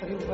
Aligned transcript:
veio 0.00 0.18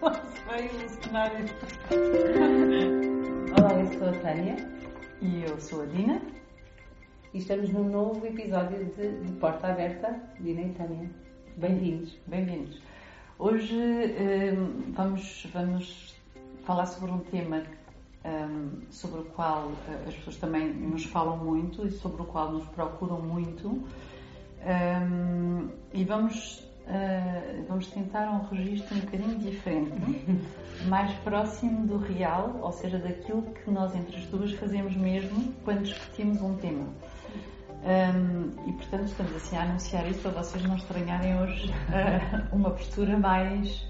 o 0.00 0.88
cenário. 1.02 1.44
Olá, 3.58 3.74
eu 3.74 3.98
sou 3.98 4.08
a 4.08 4.12
Tânia. 4.20 4.56
E 5.20 5.42
eu 5.44 5.60
sou 5.60 5.82
a 5.82 5.86
Dina. 5.86 6.20
E 7.34 7.38
estamos 7.38 7.68
num 7.70 7.88
novo 7.88 8.26
episódio 8.26 8.84
de, 8.96 9.22
de 9.22 9.32
Porta 9.34 9.68
Aberta, 9.68 10.18
Dina 10.40 10.62
e 10.62 10.72
Tânia. 10.72 11.10
Bem-vindos. 11.56 12.18
Bem-vindos. 12.26 12.80
Hoje 13.38 13.76
um, 13.76 14.92
vamos, 14.92 15.46
vamos 15.52 16.16
falar 16.64 16.86
sobre 16.86 17.10
um 17.10 17.18
tema 17.18 17.62
um, 18.24 18.80
sobre 18.90 19.20
o 19.20 19.24
qual 19.24 19.66
uh, 19.66 20.08
as 20.08 20.14
pessoas 20.14 20.36
também 20.36 20.72
nos 20.72 21.04
falam 21.04 21.36
muito 21.36 21.86
e 21.86 21.90
sobre 21.90 22.22
o 22.22 22.24
qual 22.24 22.52
nos 22.52 22.66
procuram 22.68 23.20
muito. 23.20 23.68
Um, 24.64 25.68
e 25.92 26.04
vamos 26.04 26.71
uh, 26.92 27.64
vamos 27.68 27.86
tentar 27.88 28.30
um 28.30 28.46
registro 28.54 28.96
um 28.96 29.00
bocadinho 29.00 29.38
diferente, 29.38 29.92
mais 30.86 31.12
próximo 31.20 31.86
do 31.86 31.96
real, 31.98 32.58
ou 32.62 32.72
seja, 32.72 32.98
daquilo 32.98 33.42
que 33.42 33.70
nós 33.70 33.94
entre 33.94 34.16
as 34.16 34.26
duas 34.26 34.52
fazemos 34.52 34.94
mesmo 34.94 35.52
quando 35.64 35.84
discutimos 35.84 36.40
um 36.42 36.54
tema. 36.56 36.86
Um, 37.84 38.68
e 38.68 38.72
portanto 38.74 39.06
estamos 39.06 39.34
assim 39.34 39.56
a 39.56 39.62
anunciar 39.62 40.08
isso 40.08 40.20
para 40.20 40.30
vocês 40.30 40.62
não 40.62 40.76
estranharem 40.76 41.36
hoje 41.40 41.68
uh, 41.68 42.54
uma 42.54 42.70
postura 42.70 43.18
mais, 43.18 43.84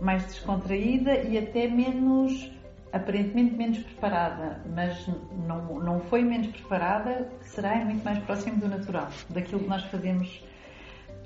mais 0.00 0.24
descontraída 0.24 1.18
e 1.18 1.36
até 1.36 1.68
menos, 1.68 2.50
aparentemente 2.90 3.54
menos 3.54 3.78
preparada, 3.80 4.62
mas 4.74 5.06
não, 5.46 5.78
não 5.78 6.00
foi 6.00 6.22
menos 6.22 6.46
preparada, 6.46 7.28
será 7.42 7.76
muito 7.84 8.02
mais 8.02 8.18
próximo 8.20 8.56
do 8.56 8.66
natural, 8.66 9.10
daquilo 9.28 9.60
que 9.60 9.68
nós 9.68 9.82
fazemos 9.84 10.42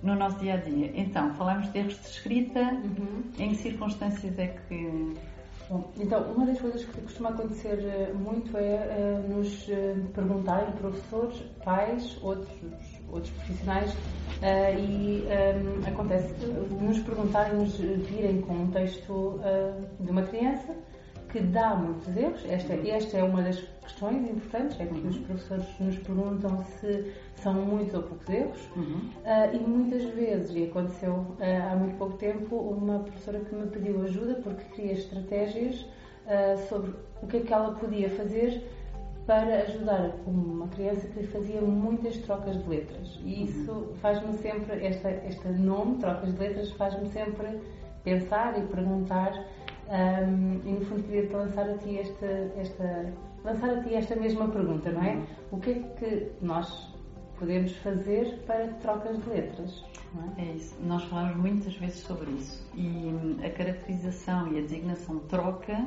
no 0.03 0.15
nosso 0.15 0.39
dia 0.39 0.55
a 0.55 0.57
dia. 0.57 0.91
Então, 0.95 1.35
falamos 1.35 1.71
de 1.73 1.79
erros 1.79 2.01
de 2.01 2.07
escrita, 2.09 2.61
uhum. 2.61 3.23
em 3.39 3.51
que 3.51 3.57
circunstâncias 3.57 4.39
é 4.39 4.47
que. 4.69 5.15
Bom, 5.69 5.93
então, 5.99 6.23
uma 6.33 6.47
das 6.47 6.59
coisas 6.59 6.83
que 6.83 7.01
costuma 7.03 7.29
acontecer 7.29 7.79
eh, 7.85 8.11
muito 8.15 8.57
é 8.57 9.21
uh, 9.21 9.35
nos 9.35 9.69
uh, 9.69 10.03
perguntarem, 10.15 10.73
professores, 10.73 11.43
pais, 11.63 12.17
outros, 12.23 12.57
outros 13.11 13.31
profissionais, 13.35 13.93
uh, 13.93 14.79
e 14.79 15.25
um, 15.27 15.87
acontece 15.87 16.33
nos 16.81 16.99
perguntarem, 17.01 17.59
nos 17.59 17.77
virem 17.77 18.41
com 18.41 18.55
um 18.55 18.71
texto 18.71 19.41
de 20.01 20.11
uma 20.11 20.23
criança 20.23 20.75
que 21.29 21.41
dá 21.41 21.75
muitos 21.75 22.17
erros. 22.17 22.45
Esta, 22.49 22.75
esta 22.75 23.19
é 23.19 23.23
uma 23.23 23.43
das 23.43 23.61
questões 23.83 24.29
importantes, 24.29 24.81
é 24.81 24.87
que 24.87 25.07
os 25.07 25.19
professores 25.19 25.67
nos 25.81 25.99
perguntam 25.99 26.65
se 26.81 27.13
são 27.37 27.55
muitos 27.55 27.95
ou 27.95 28.03
poucos 28.03 28.29
erros. 28.29 28.69
Uhum. 28.77 29.11
Uh, 29.25 29.55
e 29.55 29.59
muitas 29.59 30.05
vezes, 30.15 30.55
e 30.55 30.65
aconteceu 30.65 31.13
uh, 31.13 31.37
há 31.73 31.77
muito 31.77 31.97
pouco 31.97 32.17
tempo, 32.17 32.57
uma 32.57 33.01
professora 33.01 33.41
que 33.41 33.55
me 33.55 33.67
pediu 33.67 34.03
ajuda 34.03 34.35
porque 34.43 34.65
queria 34.75 34.93
estratégias 34.93 35.81
uh, 36.27 36.69
sobre 36.69 36.95
o 37.23 37.27
que 37.27 37.39
é 37.39 37.41
que 37.41 37.53
ela 37.53 37.73
podia 37.75 38.11
fazer 38.11 38.63
para 39.27 39.63
ajudar 39.63 40.13
uma 40.27 40.67
criança 40.69 41.07
que 41.09 41.23
fazia 41.25 41.61
muitas 41.61 42.17
trocas 42.19 42.57
de 42.63 42.69
letras. 42.69 43.21
E 43.23 43.45
isso 43.45 43.71
uhum. 43.71 43.95
faz-me 44.01 44.33
sempre, 44.39 44.85
esta, 44.85 45.11
este 45.11 45.49
nome, 45.49 45.99
trocas 45.99 46.33
de 46.33 46.41
letras, 46.41 46.71
faz-me 46.73 47.07
sempre 47.11 47.61
pensar 48.03 48.59
e 48.59 48.63
perguntar 48.63 49.33
um, 49.89 50.61
e 50.69 50.73
no 50.73 50.85
fundo 50.85 51.03
queria-te 51.05 51.33
lançar 51.33 51.69
a 51.69 51.79
ti 51.79 51.99
esta, 51.99 52.27
esta, 52.57 53.13
lançar 53.43 53.71
a 53.71 53.83
ti 53.83 53.95
esta 53.95 54.17
mesma 54.17 54.49
pergunta, 54.49 54.91
não 54.91 55.03
é? 55.03 55.15
Uhum. 55.15 55.27
O 55.53 55.61
que 55.61 55.71
é 55.71 55.75
que 55.75 56.33
nós 56.43 56.95
podemos 57.39 57.75
fazer 57.77 58.43
para 58.47 58.69
trocas 58.75 59.19
de 59.23 59.31
letras? 59.31 59.85
É? 60.37 60.43
é? 60.43 60.53
isso. 60.53 60.75
Nós 60.83 61.05
falamos 61.05 61.37
muitas 61.37 61.75
vezes 61.77 62.01
sobre 62.01 62.31
isso 62.33 62.67
e 62.75 62.87
hum, 62.87 63.39
a 63.43 63.49
caracterização 63.51 64.53
e 64.53 64.59
a 64.59 64.63
designação 64.63 65.21
troca 65.21 65.87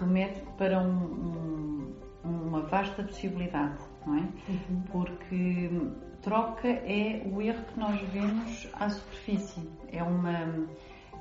remete 0.00 0.40
para 0.56 0.80
um, 0.80 1.94
um, 2.24 2.30
uma 2.48 2.62
vasta 2.62 3.02
possibilidade, 3.02 3.78
não 4.06 4.16
é? 4.16 4.28
Uhum. 4.48 4.82
Porque 4.90 5.70
hum, 5.70 5.92
troca 6.22 6.68
é 6.68 7.22
o 7.30 7.42
erro 7.42 7.62
que 7.72 7.78
nós 7.78 8.00
vemos 8.08 8.68
à 8.72 8.88
superfície. 8.88 9.68
É 9.92 10.02
uma 10.02 10.66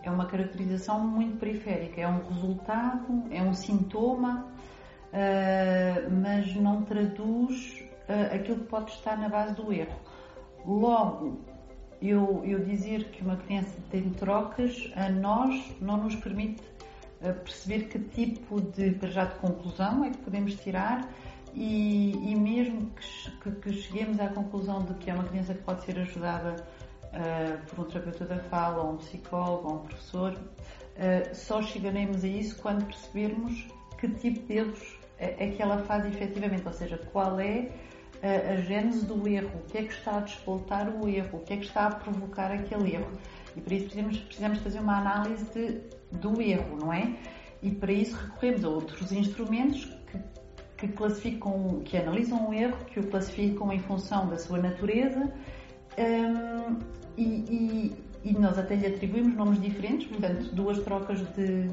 é 0.08 0.12
uma 0.12 0.26
caracterização 0.26 1.00
muito 1.00 1.38
periférica, 1.38 2.02
é 2.02 2.08
um 2.08 2.24
resultado, 2.28 3.24
é 3.32 3.42
um 3.42 3.54
sintoma, 3.54 4.46
uh, 5.12 6.12
mas 6.22 6.56
não 6.56 6.84
traduz 6.84 7.84
uh, 8.08 8.36
aquilo 8.36 8.60
que 8.60 8.68
pode 8.68 8.92
estar 8.92 9.18
na 9.18 9.30
base 9.30 9.56
do 9.56 9.74
erro. 9.74 10.00
Logo, 10.66 11.40
eu, 12.02 12.44
eu 12.46 12.64
dizer 12.64 13.06
que 13.06 13.24
uma 13.24 13.38
criança 13.38 13.76
tem 13.90 14.10
trocas, 14.12 14.92
a 14.96 15.10
nós 15.10 15.76
não 15.82 15.98
nos 15.98 16.16
permite 16.16 16.62
uh, 17.22 17.34
perceber 17.44 17.88
que 17.88 18.00
tipo 18.00 18.62
de, 18.62 18.98
já, 19.10 19.26
de 19.26 19.36
conclusão 19.36 20.04
é 20.04 20.12
que 20.12 20.18
podemos 20.18 20.56
tirar 20.56 21.10
e, 21.56 22.12
e 22.32 22.36
mesmo 22.36 22.92
que, 22.92 23.32
que, 23.42 23.52
que 23.60 23.74
cheguemos 23.74 24.20
à 24.20 24.28
conclusão 24.28 24.84
de 24.84 24.94
que 24.96 25.10
é 25.10 25.14
uma 25.14 25.24
criança 25.24 25.54
que 25.54 25.64
pode 25.64 25.84
ser 25.84 25.98
ajudada 26.00 26.56
uh, 27.16 27.66
por 27.68 27.86
um 27.86 27.90
terapeuta 27.90 28.26
da 28.26 28.40
fala, 28.40 28.84
ou 28.84 28.94
um 28.94 28.98
psicólogo, 28.98 29.68
ou 29.70 29.76
um 29.76 29.80
professor, 29.80 30.34
uh, 30.34 31.36
só 31.36 31.62
chegaremos 31.62 32.24
a 32.24 32.28
isso 32.28 32.56
quando 32.58 32.86
percebermos 32.86 33.68
que 33.98 34.08
tipo 34.09 34.46
de 34.46 34.58
erros 34.58 34.98
é, 35.18 35.46
é 35.46 35.52
que 35.52 35.62
ela 35.62 35.80
faz 35.84 36.06
efetivamente, 36.06 36.66
ou 36.66 36.74
seja, 36.74 36.98
qual 37.12 37.40
é 37.40 37.72
a, 38.22 38.54
a 38.54 38.56
gênese 38.58 39.06
do 39.06 39.28
erro, 39.28 39.52
o 39.56 39.72
que 39.72 39.78
é 39.78 39.84
que 39.84 39.94
está 39.94 40.18
a 40.18 40.20
despoltar 40.22 40.90
o 40.90 41.08
erro, 41.08 41.40
o 41.40 41.44
que 41.44 41.54
é 41.54 41.58
que 41.58 41.66
está 41.66 41.88
a 41.88 41.92
provocar 41.92 42.52
aquele 42.52 42.96
erro. 42.96 43.12
E 43.56 43.62
para 43.62 43.74
isso 43.75 43.86
precisamos, 43.86 44.20
precisamos 44.20 44.59
fazer 44.59 44.80
uma 44.80 45.00
análise 45.00 45.46
de, 45.54 45.81
do 46.18 46.42
erro, 46.42 46.78
não 46.78 46.92
é? 46.92 47.16
E 47.62 47.72
para 47.72 47.92
isso 47.92 48.16
recorremos 48.16 48.66
a 48.66 48.70
outros 48.70 49.12
instrumentos 49.12 49.86
que, 50.12 50.20
que 50.78 50.88
classificam, 50.90 51.81
que 51.86 51.98
analisam 51.98 52.50
o 52.50 52.54
erro, 52.54 52.78
que 52.86 53.00
o 53.00 53.08
classificam 53.08 53.72
em 53.72 53.80
função 53.80 54.28
da 54.28 54.38
sua 54.38 54.58
natureza 54.58 55.31
um, 55.98 56.80
e, 57.18 57.22
e, 57.24 57.94
e, 58.24 58.34
nós 58.34 58.58
até 58.58 58.76
lhe 58.76 58.88
atribuímos 58.88 59.36
nomes 59.36 59.62
diferentes, 59.62 60.08
portanto, 60.08 60.53
duas 60.53 60.80
trocas 60.80 61.20
de, 61.36 61.70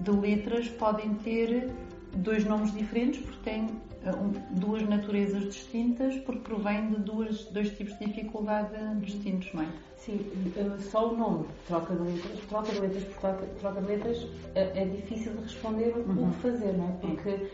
de 0.00 0.10
letras 0.10 0.68
podem 0.68 1.14
ter 1.14 1.70
dois 2.16 2.44
nomes 2.44 2.72
diferentes 2.72 3.20
porque 3.20 3.50
têm 3.50 3.68
um, 4.06 4.58
duas 4.58 4.82
naturezas 4.88 5.44
distintas 5.44 6.16
porque 6.18 6.40
provém 6.40 6.90
de 6.90 6.96
duas, 6.96 7.44
dois 7.46 7.70
tipos 7.76 7.98
de 7.98 8.06
dificuldade 8.06 8.74
distintos, 9.00 9.52
não 9.54 9.62
é? 9.62 9.68
Sim, 9.96 10.18
eh, 10.56 10.78
só 10.80 11.12
o 11.12 11.16
nome, 11.16 11.46
troca 11.68 11.94
de 11.94 12.02
letras, 12.02 12.40
troca 12.48 12.72
de 12.72 12.80
letras 12.80 13.04
por 13.04 13.20
troca, 13.20 13.46
troca 13.60 13.80
de 13.80 13.86
letras, 13.86 14.26
é, 14.56 14.82
é 14.82 14.84
difícil 14.84 15.32
de 15.32 15.42
responder 15.42 15.94
uhum. 15.96 16.28
o 16.28 16.32
que 16.32 16.40
fazer, 16.40 16.72
não 16.72 16.88
é? 16.88 16.92
Porque 17.00 17.50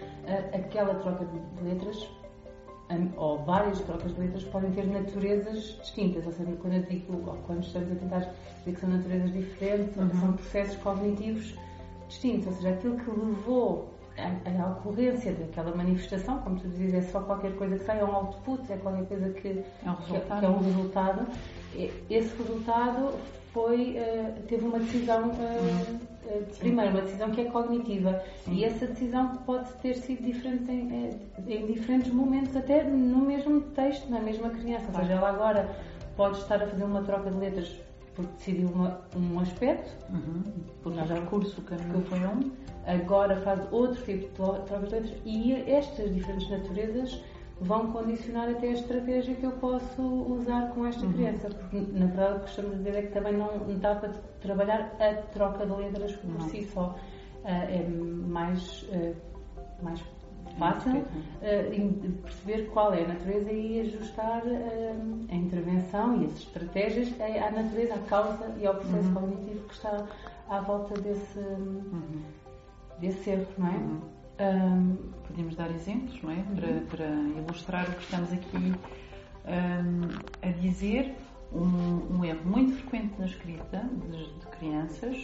aquela 0.54 0.94
troca 0.94 1.26
de 1.26 1.64
letras 1.64 2.08
ou 3.16 3.38
várias 3.44 3.80
trocas 3.80 4.14
de 4.14 4.20
letras 4.20 4.44
podem 4.44 4.70
ter 4.72 4.86
naturezas 4.86 5.78
distintas, 5.80 6.26
ou 6.26 6.32
seja, 6.32 6.52
quando 6.60 6.74
eu 6.74 6.82
digo, 6.82 7.12
ou 7.26 7.36
quando 7.46 7.62
estamos 7.62 7.92
a 7.92 7.94
tentar 7.96 8.18
dizer 8.20 8.72
que 8.72 8.80
são 8.80 8.88
naturezas 8.88 9.32
diferentes, 9.32 9.96
uhum. 9.96 10.20
são 10.20 10.32
processos 10.32 10.76
cognitivos 10.76 11.54
distintos, 12.08 12.46
ou 12.46 12.52
seja, 12.54 12.70
aquilo 12.70 12.96
que 12.96 13.10
levou 13.10 13.88
à 14.18 14.70
ocorrência 14.70 15.32
daquela 15.32 15.74
manifestação, 15.76 16.38
como 16.38 16.58
tu 16.58 16.68
dizes, 16.68 16.94
é 16.94 17.02
só 17.02 17.20
qualquer 17.20 17.54
coisa 17.56 17.76
que 17.76 17.84
sai, 17.84 18.00
é 18.00 18.04
um 18.04 18.14
output, 18.14 18.72
é 18.72 18.76
qualquer 18.76 19.06
coisa 19.06 19.30
que 19.30 19.48
é 19.84 19.90
um 19.90 19.94
resultado, 19.94 20.40
que 20.40 20.46
é 20.46 20.48
um 20.48 20.58
resultado. 20.58 21.26
esse 22.10 22.36
resultado 22.36 23.14
foi, 23.52 23.96
uh, 23.96 24.42
teve 24.48 24.66
uma 24.66 24.78
decisão, 24.78 25.28
uh, 25.28 25.32
uh, 25.32 26.00
primeiro, 26.58 26.90
uma 26.90 27.02
decisão 27.02 27.30
que 27.30 27.40
é 27.40 27.44
cognitiva. 27.44 28.22
Sim. 28.44 28.54
E 28.54 28.64
essa 28.64 28.86
decisão 28.86 29.36
pode 29.46 29.72
ter 29.74 29.94
sido 29.94 30.22
diferente 30.22 30.70
em, 30.70 31.10
em, 31.46 31.66
diferentes 31.66 32.12
momentos, 32.12 32.54
até 32.56 32.82
no 32.84 33.18
mesmo 33.18 33.60
texto, 33.60 34.08
na 34.10 34.20
mesma 34.20 34.50
criança. 34.50 34.86
Ou 34.88 35.00
seja, 35.00 35.12
ela 35.14 35.28
agora 35.28 35.76
pode 36.16 36.38
estar 36.38 36.62
a 36.62 36.66
fazer 36.66 36.84
uma 36.84 37.02
troca 37.02 37.30
de 37.30 37.36
letras 37.38 37.80
porque 38.14 38.32
decidiu 38.36 38.68
uma, 38.68 39.00
um 39.16 39.38
aspecto, 39.38 39.94
uhum. 40.10 40.42
porque 40.82 40.98
já 40.98 41.14
recurso 41.14 41.62
que 41.62 41.76
foi 42.08 42.18
um, 42.18 42.50
agora 42.84 43.36
faz 43.42 43.60
outro 43.70 44.02
tipo 44.04 44.26
de 44.26 44.34
troca 44.34 44.86
de 44.86 44.92
letras 44.92 45.12
e 45.24 45.52
estas 45.70 46.12
diferentes 46.12 46.50
naturezas 46.50 47.22
vão 47.60 47.90
condicionar 47.92 48.48
até 48.48 48.68
a 48.68 48.72
estratégia 48.72 49.34
que 49.34 49.44
eu 49.44 49.52
posso 49.52 50.02
usar 50.02 50.70
com 50.70 50.86
esta 50.86 51.04
uhum. 51.04 51.12
criança. 51.12 51.48
Porque, 51.48 51.78
na 51.92 52.06
verdade, 52.06 52.36
o 52.36 52.40
que 52.40 52.50
estamos 52.50 52.72
a 52.72 52.76
dizer 52.76 52.94
é 52.94 53.02
que 53.02 53.12
também 53.12 53.32
não, 53.36 53.50
dá 53.78 53.94
para 53.94 54.10
trabalhar 54.40 54.94
a 55.00 55.14
troca 55.32 55.66
de 55.66 55.72
letras 55.72 56.12
por 56.16 56.30
não. 56.30 56.48
si 56.48 56.64
só. 56.72 56.96
Uh, 57.44 57.48
é 57.48 57.88
mais, 57.88 58.82
uh, 58.82 59.14
mais 59.82 60.02
fácil 60.58 61.00
uh, 61.00 62.12
perceber 62.22 62.66
qual 62.70 62.92
é 62.92 63.04
a 63.04 63.08
natureza 63.08 63.52
e 63.52 63.80
ajustar 63.80 64.42
a 65.30 65.34
intervenção 65.34 66.20
e 66.20 66.26
as 66.26 66.32
estratégias 66.32 67.08
à 67.20 67.50
natureza, 67.50 67.94
à 67.94 67.98
causa 67.98 68.54
e 68.58 68.66
ao 68.66 68.74
processo 68.74 69.08
uhum. 69.08 69.14
cognitivo 69.14 69.68
que 69.68 69.74
está 69.74 70.04
à 70.48 70.60
volta 70.60 71.00
desse, 71.00 71.38
uhum. 71.38 72.22
desse 72.98 73.30
erro, 73.30 73.46
não 73.56 73.68
é? 73.68 74.17
Uhum. 74.38 74.96
Um, 74.96 74.96
podemos 75.26 75.56
dar 75.56 75.70
exemplos, 75.70 76.20
não 76.22 76.30
é? 76.30 76.44
Para, 76.54 76.96
para, 76.96 77.06
ilustrar 77.06 77.88
o 77.88 77.92
que 77.92 78.02
estamos 78.02 78.32
aqui 78.32 78.56
um, 78.56 80.22
a 80.42 80.52
dizer, 80.52 81.14
Um, 81.50 82.18
um 82.18 82.24
erro 82.26 82.44
muito 82.44 82.74
frequente 82.74 83.14
na 83.18 83.24
escrita 83.24 83.82
de, 84.06 84.34
de, 84.34 84.46
crianças, 84.58 85.16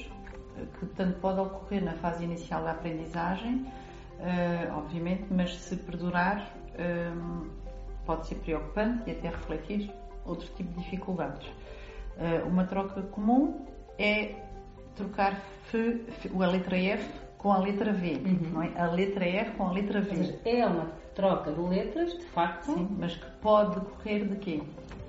que 0.81 0.87
tanto 0.97 1.21
pode 1.21 1.39
ocorrer 1.39 1.85
na 1.85 1.93
fase 1.93 2.25
inicial 2.25 2.65
da 2.65 2.71
aprendizagem, 2.71 3.57
uh, 3.57 4.79
obviamente, 4.79 5.27
mas 5.31 5.55
se 5.55 5.77
perdurar, 5.77 6.51
pode 8.07 8.27
ser 8.27 8.37
preocupante 8.37 9.11
e 9.11 9.13
até 9.13 9.29
refletir 9.29 9.93
outro 10.25 10.49
tipo 10.57 10.73
de 10.73 10.85
dificuldades. 10.85 11.47
Uh, 11.47 12.49
uma 12.49 12.65
troca 12.65 13.03
comum 13.03 13.67
é 13.99 14.35
trocar 14.97 15.33
F, 15.67 16.07
a 16.41 16.47
letra 16.47 16.79
F 16.79 17.24
com 17.45 17.53
a 17.53 17.59
letra 17.59 17.93
V, 17.93 18.23
uhum. 18.25 18.51
não 18.55 18.63
é? 18.63 18.73
A 18.75 18.91
letra 18.91 19.23
F 19.23 19.51
com 19.59 19.67
a 19.67 19.73
letra 19.73 20.01
V. 20.01 20.17
Seja, 20.17 20.41
é 20.47 20.65
uma 20.65 20.87
troca 21.15 21.53
de 21.53 21.61
letras, 21.61 22.15
de 22.15 22.25
facto. 22.25 22.73
Sim, 22.73 22.89
mas 22.99 23.17
que 23.17 23.31
pode 23.43 23.81
decorrer 23.81 24.27
de 24.27 24.37
quê? 24.37 24.63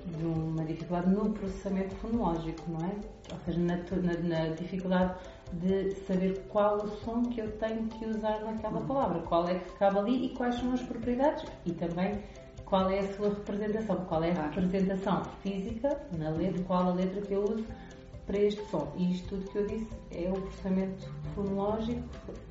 De 0.04 0.22
uma 0.26 0.62
dificuldade 0.62 1.08
no 1.08 1.30
processamento 1.30 1.94
fonológico, 1.94 2.70
não 2.70 2.86
é? 2.86 2.92
Ou 3.32 3.38
seja, 3.46 3.58
na, 3.58 3.76
na, 3.76 4.44
na 4.48 4.54
dificuldade 4.54 5.14
de 5.54 5.94
saber 6.06 6.44
qual 6.50 6.76
o 6.76 6.88
som 6.98 7.22
que 7.22 7.40
eu 7.40 7.50
tenho 7.52 7.86
que 7.86 8.04
usar 8.04 8.40
naquela 8.40 8.80
uhum. 8.80 8.86
palavra, 8.86 9.20
qual 9.20 9.48
é 9.48 9.54
que 9.54 9.72
cabe 9.78 9.98
ali 9.98 10.26
e 10.26 10.28
quais 10.36 10.56
são 10.56 10.74
as 10.74 10.82
propriedades 10.82 11.42
e 11.64 11.72
também 11.72 12.18
qual 12.66 12.90
é 12.90 12.98
a 12.98 13.14
sua 13.14 13.30
representação, 13.30 13.96
qual 14.04 14.22
é 14.22 14.32
a 14.32 14.50
representação 14.50 15.22
física 15.42 15.98
na 16.18 16.28
letra, 16.28 16.62
qual 16.64 16.90
a 16.90 16.92
letra 16.92 17.22
que 17.22 17.32
eu 17.32 17.44
uso 17.44 17.64
para 18.26 18.38
este 18.38 18.62
som. 18.70 18.92
E 18.96 19.12
isto 19.12 19.28
tudo 19.28 19.50
que 19.50 19.58
eu 19.58 19.66
disse 19.66 19.88
é 20.10 20.28
o 20.28 20.40
processamento 20.40 21.08
fonológico 21.34 22.02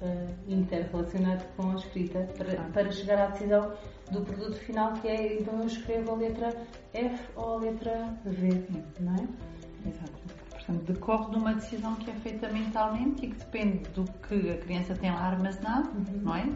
uh, 0.02 0.34
interrelacionado 0.48 1.44
com 1.58 1.72
a 1.72 1.76
escrita 1.76 2.28
para, 2.38 2.56
para 2.72 2.92
chegar 2.92 3.20
à 3.20 3.28
decisão 3.28 3.74
do 4.12 4.22
produto 4.22 4.56
final, 4.56 4.94
que 4.94 5.08
é 5.08 5.42
então 5.42 5.60
eu 5.60 5.68
escrevo 5.68 6.12
a 6.12 6.16
letra 6.16 6.56
F 6.94 7.20
ou 7.36 7.58
a 7.58 7.60
letra 7.60 8.18
V, 8.26 8.64
não 9.00 9.16
é? 9.16 9.90
Exato. 9.90 10.12
Portanto, 10.50 10.94
decorre 10.94 11.30
de 11.30 11.36
uma 11.38 11.54
decisão 11.54 11.96
que 11.96 12.10
é 12.10 12.14
feita 12.16 12.50
mentalmente 12.50 13.26
e 13.26 13.30
que 13.30 13.38
depende 13.38 13.90
do 13.90 14.04
que 14.28 14.52
a 14.52 14.58
criança 14.58 14.96
tem 14.96 15.12
lá 15.12 15.22
armazenado, 15.22 15.90
uhum. 15.90 16.22
não 16.24 16.36
é? 16.36 16.50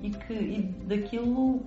E, 0.00 0.10
que, 0.10 0.32
e 0.32 0.62
daquilo 0.86 1.64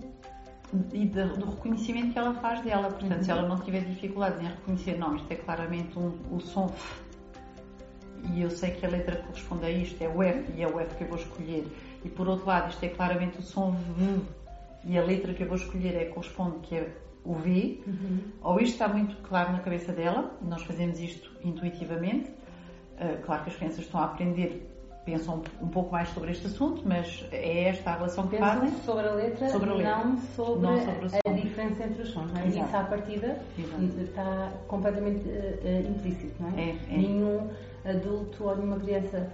e 0.93 1.05
do 1.05 1.49
reconhecimento 1.49 2.13
que 2.13 2.19
ela 2.19 2.33
faz 2.35 2.61
dela. 2.61 2.89
Portanto, 2.89 3.17
uhum. 3.17 3.23
se 3.23 3.31
ela 3.31 3.47
não 3.47 3.57
tiver 3.59 3.81
dificuldades 3.81 4.39
em 4.39 4.47
reconhecer, 4.47 4.97
não, 4.97 5.15
isto 5.15 5.31
é 5.31 5.35
claramente 5.35 5.97
um, 5.97 6.17
o 6.31 6.39
som 6.39 6.67
F, 6.67 7.01
e 8.33 8.41
eu 8.41 8.49
sei 8.49 8.71
que 8.71 8.85
a 8.85 8.89
letra 8.89 9.15
que 9.15 9.27
corresponde 9.27 9.65
a 9.65 9.69
isto 9.69 10.01
é 10.01 10.07
o 10.07 10.21
F 10.21 10.51
e 10.55 10.61
é 10.61 10.67
o 10.67 10.79
F 10.79 10.95
que 10.95 11.03
eu 11.03 11.07
vou 11.07 11.17
escolher, 11.17 11.67
e 12.03 12.09
por 12.09 12.27
outro 12.27 12.47
lado, 12.47 12.69
isto 12.69 12.83
é 12.83 12.89
claramente 12.89 13.39
o 13.39 13.41
som 13.41 13.71
V 13.71 14.21
e 14.85 14.97
a 14.97 15.03
letra 15.03 15.33
que 15.33 15.43
eu 15.43 15.47
vou 15.47 15.57
escolher 15.57 15.95
é 15.95 16.05
corresponde 16.05 16.59
que 16.59 16.75
é 16.75 16.97
o 17.23 17.35
V, 17.35 17.83
uhum. 17.85 18.19
ou 18.41 18.59
isto 18.59 18.73
está 18.73 18.87
muito 18.87 19.15
claro 19.17 19.51
na 19.51 19.59
cabeça 19.59 19.91
dela, 19.91 20.35
nós 20.41 20.63
fazemos 20.63 20.99
isto 20.99 21.31
intuitivamente. 21.43 22.29
Uh, 22.29 23.21
claro 23.23 23.43
que 23.43 23.49
as 23.49 23.55
crianças 23.55 23.79
estão 23.79 23.99
a 23.99 24.05
aprender 24.05 24.67
pensam 25.05 25.41
um 25.61 25.67
pouco 25.67 25.91
mais 25.91 26.09
sobre 26.09 26.31
este 26.31 26.47
assunto, 26.47 26.81
mas 26.85 27.25
é 27.31 27.69
esta 27.69 27.91
a 27.91 27.95
relação 27.95 28.27
que 28.27 28.37
Pensam 28.37 28.59
fazem. 28.61 28.79
sobre 28.85 29.07
a 29.07 29.11
letra, 29.13 29.49
sobre 29.49 29.69
a 29.69 29.73
letra. 29.73 29.97
não 29.97 30.17
sobre, 30.17 30.61
não 30.61 30.79
sobre 30.79 31.19
a 31.25 31.31
diferença 31.31 31.83
entre 31.83 32.01
os 32.03 32.09
sons. 32.09 32.31
Não 32.31 32.41
é? 32.41 32.47
Isso 32.47 32.59
à 32.75 32.83
partida 32.83 33.39
Exato. 33.57 34.01
está 34.01 34.51
completamente 34.67 35.27
uh, 35.27 35.89
implícito, 35.89 36.35
não 36.39 36.49
é? 36.57 36.61
é, 36.61 36.69
é. 36.69 36.97
Nenhum 36.97 37.49
adulto 37.85 38.43
ou 38.43 38.55
nenhuma 38.55 38.79
criança 38.79 39.27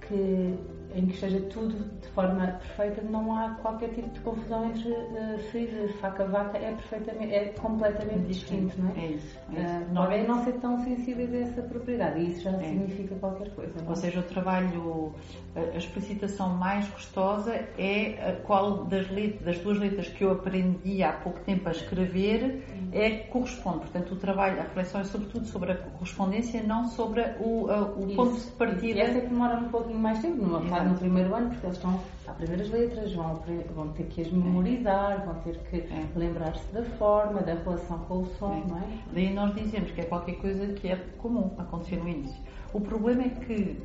que 0.00 0.58
em 0.94 1.06
que 1.06 1.14
esteja 1.14 1.40
tudo 1.42 1.74
de 2.00 2.08
forma 2.08 2.46
perfeita, 2.46 3.02
não 3.02 3.34
há 3.34 3.50
qualquer 3.62 3.90
tipo 3.90 4.08
de 4.10 4.20
confusão 4.20 4.66
entre 4.66 4.90
uh, 4.90 5.38
freezer, 5.50 5.92
faca, 5.98 6.24
vaca, 6.26 6.58
é 6.58 6.72
perfeitamente, 6.72 7.34
é 7.34 7.44
completamente 7.60 8.26
distinto, 8.26 8.80
não 8.80 8.90
é? 8.90 9.04
É 9.04 9.06
isso. 9.12 9.38
É, 9.54 9.60
isso. 9.60 9.74
Uh, 9.74 9.94
não 9.94 10.10
é 10.10 10.26
não 10.26 10.44
ser 10.44 10.52
tão 10.54 10.78
sensíveis 10.84 11.32
a 11.34 11.38
essa 11.38 11.62
propriedade 11.62 12.20
e 12.20 12.30
isso 12.30 12.42
já 12.42 12.50
é. 12.50 12.62
significa 12.62 13.14
qualquer 13.16 13.50
coisa. 13.54 13.72
Não? 13.80 13.88
Ou 13.88 13.96
seja, 13.96 14.20
o 14.20 14.22
trabalho, 14.22 15.14
a 15.56 15.76
explicitação 15.76 16.50
mais 16.50 16.88
gostosa 16.88 17.54
é 17.78 18.30
a 18.30 18.36
qual 18.42 18.84
das, 18.84 19.10
letras, 19.10 19.44
das 19.44 19.58
duas 19.58 19.78
letras 19.78 20.08
que 20.08 20.24
eu 20.24 20.32
aprendi 20.32 21.02
há 21.02 21.12
pouco 21.12 21.40
tempo 21.40 21.68
a 21.68 21.72
escrever 21.72 22.62
é 22.92 23.10
que 23.10 23.28
corresponde. 23.28 23.80
Portanto, 23.80 24.12
o 24.12 24.16
trabalho, 24.16 24.60
a 24.60 24.62
reflexão 24.62 25.00
é 25.00 25.04
sobretudo 25.04 25.46
sobre 25.46 25.72
a 25.72 25.76
correspondência, 25.76 26.62
não 26.62 26.84
sobre 26.86 27.22
o, 27.40 27.66
o 27.66 28.14
ponto 28.14 28.38
de 28.38 28.50
partida. 28.52 28.98
E 28.98 29.00
essa 29.00 29.18
é 29.18 29.20
que 29.20 29.28
demora 29.28 29.58
um 29.58 29.68
pouquinho 29.68 29.98
mais 29.98 30.20
tempo, 30.20 30.42
numa 30.42 30.60
fase 30.62 30.81
no 30.84 30.96
primeiro 30.96 31.34
ano, 31.34 31.50
porque 31.50 31.66
eles 31.66 31.76
estão 31.76 32.00
a 32.26 32.32
primeiras 32.32 32.70
letras, 32.70 33.12
vão, 33.12 33.42
vão 33.74 33.88
ter 33.88 34.04
que 34.04 34.22
as 34.22 34.30
memorizar, 34.30 35.24
vão 35.24 35.34
ter 35.36 35.58
que 35.70 35.76
é. 35.76 36.06
lembrar-se 36.16 36.64
da 36.72 36.82
forma, 36.82 37.40
da 37.40 37.54
relação 37.54 37.98
com 38.00 38.22
o 38.22 38.26
som, 38.38 38.62
é. 38.64 38.68
não 38.68 38.78
é? 38.78 38.82
Daí 39.12 39.32
nós 39.32 39.54
dizemos 39.54 39.90
que 39.90 40.00
é 40.00 40.04
qualquer 40.04 40.36
coisa 40.36 40.66
que 40.74 40.88
é 40.88 40.96
comum 41.18 41.50
acontecer 41.58 41.96
no 41.96 42.08
início. 42.08 42.40
O 42.72 42.80
problema 42.80 43.22
é 43.22 43.28
que 43.28 43.78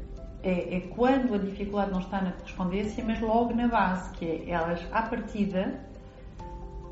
é, 0.44 0.78
é, 0.78 0.80
quando 0.96 1.34
a 1.34 1.38
dificuldade 1.38 1.92
não 1.92 2.00
está 2.00 2.22
na 2.22 2.32
correspondência, 2.32 3.04
mas 3.06 3.20
logo 3.20 3.54
na 3.54 3.68
base, 3.68 4.12
que 4.12 4.26
é 4.26 4.50
elas, 4.50 4.80
à 4.92 5.02
partida, 5.02 5.80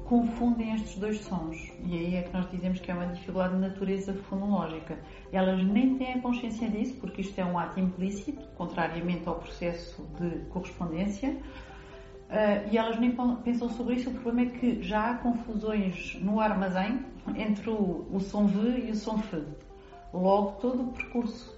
confundem 0.05 0.73
estes 0.75 0.95
dois 0.97 1.19
sons. 1.23 1.57
E 1.83 1.97
aí 1.97 2.15
é 2.15 2.21
que 2.21 2.33
nós 2.33 2.49
dizemos 2.49 2.79
que 2.79 2.89
é 2.89 2.93
uma 2.93 3.07
dificuldade 3.07 3.55
de 3.55 3.59
natureza 3.59 4.13
fonológica. 4.29 4.97
Elas 5.31 5.63
nem 5.63 5.97
têm 5.97 6.13
a 6.13 6.21
consciência 6.21 6.69
disso, 6.69 6.95
porque 6.99 7.21
isto 7.21 7.37
é 7.39 7.45
um 7.45 7.57
ato 7.57 7.79
implícito, 7.79 8.45
contrariamente 8.55 9.27
ao 9.27 9.35
processo 9.35 10.07
de 10.19 10.39
correspondência. 10.49 11.29
Uh, 11.29 12.71
e 12.71 12.77
elas 12.77 12.99
nem 12.99 13.15
pensam 13.43 13.69
sobre 13.69 13.95
isso. 13.95 14.09
O 14.09 14.13
problema 14.13 14.49
é 14.49 14.57
que 14.57 14.81
já 14.81 15.11
há 15.11 15.13
confusões 15.15 16.17
no 16.21 16.39
armazém 16.39 17.05
entre 17.35 17.69
o, 17.69 18.07
o 18.11 18.19
som 18.19 18.45
V 18.47 18.85
e 18.87 18.91
o 18.91 18.95
som 18.95 19.17
F. 19.19 19.43
Logo, 20.13 20.53
todo 20.61 20.83
o 20.83 20.87
percurso 20.93 21.55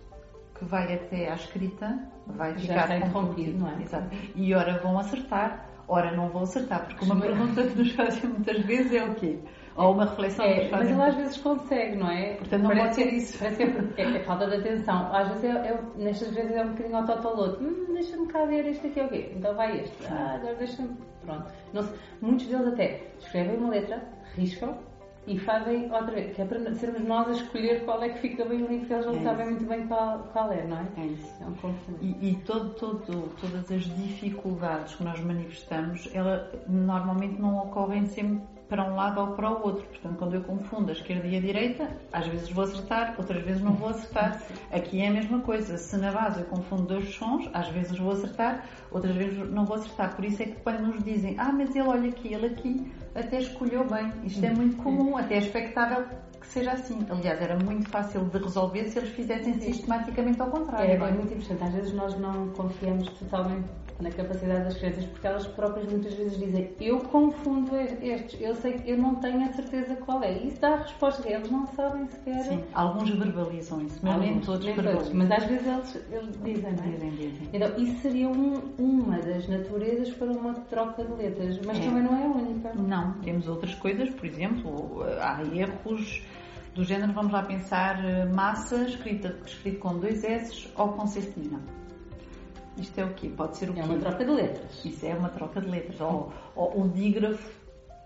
que 0.58 0.66
vai 0.66 0.94
até 0.94 1.32
à 1.32 1.36
escrita 1.36 2.00
vai 2.26 2.56
ficar 2.56 2.96
interrompido, 2.98 3.60
não 3.60 3.70
é? 3.70 3.82
Exato. 3.82 4.10
E 4.36 4.54
ora 4.54 4.80
vão 4.80 4.98
acertar, 4.98 5.67
Ora, 5.88 6.12
não 6.12 6.30
vou 6.30 6.44
acertar, 6.44 6.86
porque 6.86 7.06
uma 7.06 7.20
pergunta 7.20 7.64
que 7.64 7.78
nos 7.78 7.92
fazem 7.94 8.30
muitas 8.30 8.60
vezes 8.66 8.94
é 8.94 9.06
o 9.06 9.16
quê? 9.16 9.40
Ou 9.76 9.94
uma 9.94 10.06
reflexão 10.06 10.44
é, 10.44 10.54
que 10.54 10.62
nos 10.62 10.70
fazem. 10.70 10.96
Mas 10.96 11.00
ele 11.00 11.10
às 11.10 11.16
vezes 11.16 11.38
consegue, 11.38 11.96
não 11.96 12.10
é? 12.10 12.34
Portanto, 12.36 12.62
não 12.64 12.70
parece 12.70 12.84
pode 12.84 12.96
ser 12.96 13.16
isso. 13.16 13.40
Parece 13.40 13.58
que 13.58 13.64
é, 13.64 14.04
é, 14.04 14.18
é, 14.18 14.24
falta 14.24 14.48
de 14.48 14.56
atenção. 14.56 15.16
Às 15.16 15.28
vezes, 15.30 15.44
é, 15.46 15.50
é, 15.50 15.80
nestas 15.96 16.34
vezes, 16.34 16.52
é 16.52 16.64
um 16.64 16.70
bocadinho 16.72 16.98
autotoloto. 16.98 17.64
Hum, 17.64 17.94
deixa-me 17.94 18.28
cá 18.28 18.44
ver 18.46 18.66
este 18.66 18.88
aqui 18.88 19.00
é 19.00 19.06
o 19.06 19.10
quê? 19.10 19.32
Então 19.36 19.56
vai 19.56 19.80
este. 19.80 20.06
Ah, 20.08 20.36
agora 20.36 20.56
deixa-me. 20.56 20.90
Pronto. 21.24 21.46
Não. 21.74 21.90
Muitos 22.22 22.48
deles 22.48 22.68
até 22.68 23.02
escrevem 23.20 23.58
uma 23.58 23.70
letra, 23.70 24.04
riscam 24.36 24.78
e 25.28 25.38
fazem 25.40 25.92
outra 25.92 26.12
vez, 26.12 26.34
que 26.34 26.42
é 26.42 26.46
para 26.46 26.74
sermos 26.74 27.04
nós 27.04 27.28
a 27.28 27.32
escolher 27.32 27.84
qual 27.84 28.02
é 28.02 28.10
que 28.10 28.20
fica 28.20 28.46
bem 28.46 28.64
ali, 28.66 28.80
porque 28.80 28.94
eles 28.94 29.06
não 29.06 29.18
é 29.18 29.24
sabem 29.24 29.46
muito 29.48 29.66
bem 29.66 29.86
qual, 29.86 30.20
qual, 30.32 30.52
é, 30.54 30.66
não 30.66 30.78
é? 30.78 30.88
É 30.98 31.06
isso. 31.06 31.34
É 31.42 31.46
um 31.46 31.76
e, 32.02 32.30
e 32.30 32.36
todo, 32.46 32.74
todo, 32.76 33.30
todas 33.42 33.70
as 33.70 33.84
dificuldades 33.84 34.96
que 34.96 35.04
nós 35.04 35.20
manifestamos, 35.20 36.10
ela 36.14 36.50
normalmente 36.68 37.42
não 37.42 37.58
ocorrem 37.58 38.06
sempre 38.06 38.42
para 38.70 38.84
um 38.84 38.96
lado 38.96 39.22
ou 39.22 39.28
para 39.28 39.50
o 39.50 39.66
outro. 39.66 39.86
Portanto, 39.88 40.18
quando 40.18 40.34
eu 40.36 40.42
confundo 40.42 40.90
a 40.90 40.94
esquerda 40.94 41.28
e 41.28 41.38
a 41.38 41.40
direita, 41.40 41.90
às 42.12 42.28
vezes 42.28 42.50
vou 42.50 42.64
acertar, 42.64 43.16
outras 43.18 43.44
vezes 43.44 43.62
não 43.62 43.74
vou 43.74 43.90
acertar. 43.90 44.42
Aqui 44.72 45.02
é 45.02 45.08
a 45.08 45.12
mesma 45.12 45.40
coisa. 45.40 45.78
Se 45.78 45.98
na 45.98 46.12
base 46.12 46.42
eu 46.42 46.46
confundo 46.46 46.84
dois 46.84 47.10
sons, 47.16 47.50
às 47.54 47.68
vezes 47.70 47.98
vou 47.98 48.12
acertar, 48.12 48.66
outras 48.92 49.16
vezes 49.16 49.38
não 49.50 49.66
vou 49.66 49.78
acertar. 49.78 50.16
Por 50.16 50.26
isso 50.26 50.42
é 50.44 50.46
que 50.46 50.56
quando 50.62 50.82
nos 50.82 51.04
dizem, 51.04 51.36
ah, 51.38 51.52
mas 51.52 51.76
ele 51.76 51.88
olha 51.88 52.10
aqui, 52.10 52.34
ele 52.34 52.48
aqui, 52.48 52.92
até 53.18 53.40
escolheu 53.40 53.86
bem. 53.86 54.12
Isto 54.24 54.46
é 54.46 54.52
muito 54.52 54.78
comum, 54.78 55.18
até 55.18 55.36
é 55.36 55.40
expectável 55.40 56.06
que 56.40 56.48
seja 56.48 56.72
assim. 56.72 57.00
Aliás, 57.10 57.42
era 57.42 57.58
muito 57.58 57.90
fácil 57.90 58.26
de 58.26 58.38
resolver 58.38 58.86
se 58.86 59.00
eles 59.00 59.10
fizessem 59.10 59.60
sistematicamente 59.60 60.42
ao 60.42 60.50
contrário. 60.50 60.90
É, 60.90 60.94
é 60.94 61.12
muito 61.12 61.34
importante. 61.34 61.64
Às 61.64 61.74
vezes 61.74 61.94
nós 61.94 62.18
não 62.20 62.50
confiamos 62.50 63.10
totalmente 63.10 63.68
na 64.00 64.12
capacidade 64.12 64.64
das 64.64 64.78
crianças, 64.78 65.06
porque 65.06 65.26
elas 65.26 65.48
próprias 65.48 65.92
muitas 65.92 66.14
vezes 66.14 66.38
dizem 66.38 66.70
eu 66.80 67.00
confundo 67.00 67.76
estes, 67.76 68.40
eu 68.40 68.56
sei 68.56 68.74
que 68.74 68.92
eu 68.92 68.98
não 68.98 69.16
tenho 69.16 69.44
a 69.44 69.54
certeza 69.54 69.96
qual 69.96 70.24
é. 70.24 70.32
Isso 70.34 70.62
dá 70.62 70.70
a 70.70 70.78
resposta, 70.78 71.28
eles 71.28 71.50
não 71.50 71.66
sabem 71.68 72.08
sequer. 72.08 72.44
Sim, 72.44 72.64
alguns 72.74 73.10
verbalizam 73.10 73.82
isso, 73.82 74.00
mas 74.04 74.18
nem 74.20 74.40
todos 74.40 74.66
verbalizam. 74.66 75.14
Mas 75.14 75.32
às 75.32 75.44
vezes 75.46 75.68
eles, 75.68 75.96
eles 76.12 76.44
dizem, 76.44 76.74
não 76.74 76.84
é? 76.84 76.88
Dizem, 76.88 77.10
dizem. 77.12 77.50
Então, 77.54 77.78
isso 77.78 78.02
seria 78.02 78.30
um, 78.30 78.62
uma 78.78 79.18
das 79.18 79.48
naturezas 79.48 80.12
para 80.12 80.32
uma 80.32 80.54
troca 80.54 81.04
de 81.04 81.14
letras, 81.14 81.60
mas 81.66 81.78
é. 81.78 81.82
também 81.82 82.04
não 82.04 82.16
é 82.16 82.24
a 82.24 82.28
única. 82.28 82.57
Não, 82.82 83.14
temos 83.20 83.48
outras 83.48 83.74
coisas, 83.76 84.10
por 84.10 84.26
exemplo, 84.26 85.04
há 85.22 85.42
erros 85.56 86.22
do 86.74 86.84
género, 86.84 87.14
vamos 87.14 87.32
lá 87.32 87.44
pensar, 87.44 88.04
eh, 88.06 88.26
massa 88.26 88.84
escrita, 88.84 89.36
escrito 89.46 89.80
com 89.80 89.98
dois 89.98 90.24
S 90.24 90.70
ou 90.76 90.90
com 90.90 91.08
C 91.08 91.22
cedilha 91.22 91.60
isto 92.80 93.00
é 93.00 93.06
o 93.06 93.14
quê? 93.14 93.30
Pode 93.36 93.58
ser 93.58 93.70
o 93.70 93.74
quê? 93.74 93.80
É 93.80 93.84
uma 93.84 93.98
troca 93.98 94.24
de 94.24 94.32
letras. 94.32 94.86
Isso 94.86 95.06
é 95.06 95.14
uma 95.16 95.30
troca 95.30 95.62
de 95.62 95.70
letras. 95.70 96.00
Ou, 96.00 96.32
ou 96.56 96.82
um 96.82 96.90
dígrafo 96.90 97.52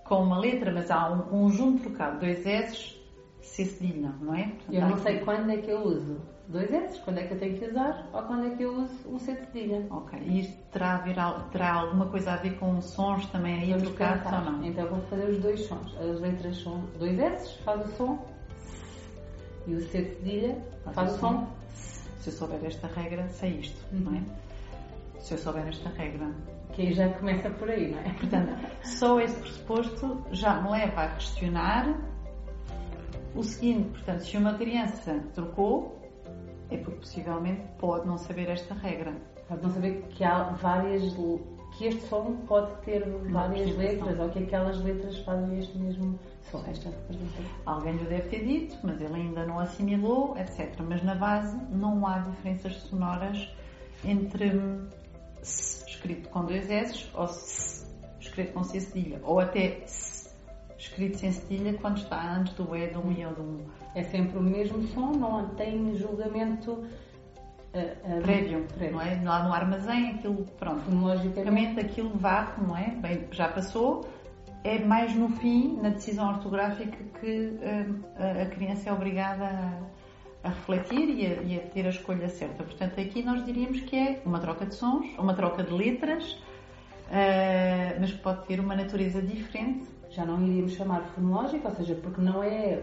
com 0.06 0.24
uma 0.24 0.40
letra, 0.40 0.72
mas 0.72 0.90
há 0.90 1.10
um 1.10 1.22
conjunto 1.22 1.84
trocado, 1.84 2.20
dois 2.20 2.46
S, 2.46 2.96
cedilha, 3.42 4.12
não 4.22 4.36
é? 4.36 4.44
Portanto, 4.44 4.74
eu 4.74 4.82
não 4.82 4.98
sei 4.98 5.20
quando 5.20 5.52
é 5.52 5.58
que 5.58 5.70
eu 5.70 5.82
uso 5.82 6.18
dois 6.52 6.72
S, 6.72 7.00
quando 7.02 7.20
é 7.20 7.24
que 7.24 7.34
eu 7.34 7.40
tenho 7.40 7.58
que 7.58 7.66
usar, 7.66 8.08
ou 8.14 8.22
quando 8.24 8.48
é 8.48 8.56
que 8.56 8.64
eu 8.64 8.74
uso 8.74 9.10
um 9.10 9.18
C 9.18 9.36
cedilha. 9.36 9.86
Ok. 9.90 10.20
E 10.22 10.42
isto 10.42 10.58
terá, 10.72 10.98
ver, 10.98 11.16
terá 11.52 11.74
alguma 11.74 12.08
coisa 12.08 12.34
a 12.34 12.36
ver 12.38 12.58
com 12.60 12.80
sons 12.82 13.26
também 13.28 13.74
aí 13.74 13.82
trocados 13.82 14.26
ou 14.32 14.52
não? 14.52 14.66
Então 14.66 14.88
vou 14.88 15.02
fazer 15.04 15.30
os 15.30 15.40
dois 15.40 15.62
sons. 15.62 15.96
As 15.98 16.20
letras 16.20 16.58
são 16.58 16.82
dois 17.00 17.18
S, 17.18 17.58
faz 17.64 17.86
o 17.86 17.96
som 17.96 18.26
E 19.68 19.76
o 19.76 19.82
C 19.82 20.04
cedilha 20.04 20.58
faz 20.94 21.16
o 21.16 21.20
som. 21.20 21.48
Se 22.20 22.30
eu 22.30 22.34
souber 22.34 22.64
esta 22.66 22.88
regra, 22.88 23.28
sei 23.30 23.60
isto, 23.60 23.84
uhum. 23.94 24.00
não 24.00 24.16
é? 24.16 24.22
Se 25.20 25.34
eu 25.34 25.38
souber 25.38 25.68
esta 25.68 25.90
regra. 25.90 26.32
Que 26.74 26.84
aí 26.84 26.94
já 26.94 27.10
começa 27.14 27.50
por 27.50 27.70
aí, 27.70 27.92
não 27.92 28.00
é? 28.00 28.14
Portanto, 28.14 28.54
só 28.84 29.20
esse 29.20 29.40
pressuposto 29.40 30.24
já 30.32 30.62
me 30.62 30.70
leva 30.70 31.02
a 31.02 31.08
questionar 31.16 32.12
o 33.36 33.44
seguinte, 33.44 33.90
portanto, 33.92 34.20
se 34.22 34.38
uma 34.38 34.54
criança 34.54 35.20
trocou, 35.34 36.01
é 36.72 36.78
porque 36.78 37.00
possivelmente 37.00 37.62
pode 37.78 38.08
não 38.08 38.18
saber 38.18 38.50
esta 38.50 38.74
regra. 38.74 39.14
Pode 39.48 39.62
não 39.62 39.70
saber 39.70 40.04
que 40.10 40.24
há 40.24 40.44
várias 40.44 41.14
que 41.78 41.86
este 41.86 42.02
som 42.08 42.36
pode 42.48 42.72
ter 42.82 43.06
várias 43.30 43.76
letras 43.78 44.20
ou 44.20 44.30
que 44.30 44.40
aquelas 44.40 44.82
letras 44.82 45.18
fazem 45.20 45.60
este 45.60 45.78
mesmo 45.78 46.20
som, 46.50 46.64
esta 46.70 46.90
representação. 46.90 47.46
Alguém 47.66 47.94
lhe 47.94 48.06
deve 48.06 48.30
ter 48.30 48.46
dito, 48.46 48.78
mas 48.84 49.00
ele 49.00 49.16
ainda 49.16 49.46
não 49.46 49.60
assimilou, 49.60 50.38
etc. 50.38 50.80
Mas 50.88 51.04
na 51.04 51.16
base 51.16 51.58
não 51.72 52.06
há 52.06 52.20
diferenças 52.20 52.74
sonoras 52.74 53.50
entre 54.04 54.52
S 55.42 55.86
escrito 55.88 56.30
com 56.30 56.46
dois 56.46 56.70
S 56.70 57.08
ou 57.14 57.26
S 57.26 57.86
escrito 58.20 58.54
com 58.54 58.64
C 58.64 58.80
cedilha, 58.80 59.20
ou 59.24 59.40
até 59.40 59.84
S 59.84 60.11
escrito 60.92 61.18
sem 61.18 61.32
cedilha 61.32 61.74
quando 61.74 61.98
está 61.98 62.36
antes 62.36 62.54
do 62.54 62.76
E, 62.76 62.88
do 62.88 63.12
I 63.12 63.26
ou 63.26 63.34
do 63.34 63.42
U. 63.42 63.66
É 63.96 64.04
sempre 64.04 64.38
o 64.38 64.42
mesmo 64.42 64.84
som, 64.88 65.12
não 65.14 65.50
tem 65.56 65.96
julgamento 65.96 66.72
uh, 66.72 66.84
uh, 67.74 68.22
prévio, 68.22 68.66
prévio, 68.76 68.96
não 68.96 69.02
é? 69.02 69.22
Lá 69.24 69.44
no 69.44 69.54
armazém 69.54 70.12
aquilo, 70.12 70.46
pronto, 70.60 70.84
logicamente 70.92 71.80
aquilo 71.80 72.12
vá, 72.16 72.56
não 72.58 72.78
é? 72.78 72.90
Bem, 72.90 73.26
já 73.32 73.48
passou, 73.48 74.06
é 74.64 74.80
mais 74.80 75.16
no 75.16 75.30
fim, 75.30 75.80
na 75.82 75.90
decisão 75.90 76.30
ortográfica, 76.30 76.98
que 77.20 77.58
uh, 77.58 78.42
a 78.42 78.46
criança 78.48 78.90
é 78.90 78.94
obrigada 78.94 79.46
a, 79.46 80.48
a 80.48 80.50
refletir 80.50 81.10
e 81.10 81.26
a, 81.26 81.42
e 81.42 81.58
a, 81.58 81.62
ter 81.70 81.86
a 81.86 81.90
escolha 81.90 82.28
certa. 82.28 82.64
Portanto, 82.64 83.00
aqui 83.00 83.24
nós 83.24 83.46
diríamos 83.46 83.80
que 83.82 83.96
é 83.96 84.22
uma 84.26 84.40
troca 84.40 84.66
de 84.66 84.76
sons, 84.76 85.08
uma 85.18 85.34
troca 85.34 85.64
de 85.64 85.72
letras, 85.72 86.38
mas 88.00 88.10
que 88.14 88.20
pode 88.20 88.46
ter 88.48 88.58
uma 88.62 88.74
natureza 88.74 89.22
diferente 89.22 89.84
já 90.12 90.26
não 90.26 90.42
iríamos 90.46 90.74
chamar 90.74 91.02
fonológico, 91.16 91.68
ou 91.68 91.74
seja, 91.74 91.96
porque 91.96 92.22
não 92.22 92.44
é 92.44 92.82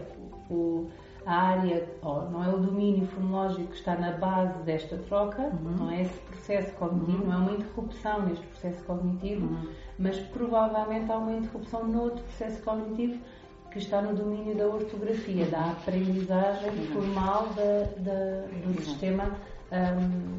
o, 0.49 0.87
a 1.25 1.33
área, 1.33 1.87
ou 2.01 2.29
não 2.29 2.43
é 2.43 2.49
o 2.49 2.57
domínio 2.57 3.07
fonológico 3.07 3.67
que 3.67 3.75
está 3.75 3.95
na 3.95 4.11
base 4.13 4.57
desta 4.63 4.97
troca, 4.97 5.43
uhum. 5.43 5.75
não 5.77 5.91
é 5.91 6.01
esse 6.01 6.19
processo 6.21 6.73
cognitivo, 6.73 7.23
uhum. 7.23 7.29
não 7.29 7.33
é 7.33 7.37
uma 7.37 7.51
interrupção 7.51 8.21
neste 8.23 8.45
processo 8.47 8.83
cognitivo, 8.83 9.45
uhum. 9.45 9.69
mas 9.99 10.17
provavelmente 10.19 11.11
há 11.11 11.17
uma 11.17 11.33
interrupção 11.33 11.87
noutro 11.87 12.23
processo 12.23 12.61
cognitivo 12.63 13.19
que 13.71 13.77
está 13.77 14.01
no 14.01 14.15
domínio 14.15 14.55
da 14.55 14.65
ortografia, 14.65 15.45
da 15.45 15.71
aprendizagem 15.71 16.71
formal 16.87 17.49
da, 17.55 17.83
da, 17.97 18.47
do 18.65 18.81
sistema 18.81 19.25
um, 19.71 20.37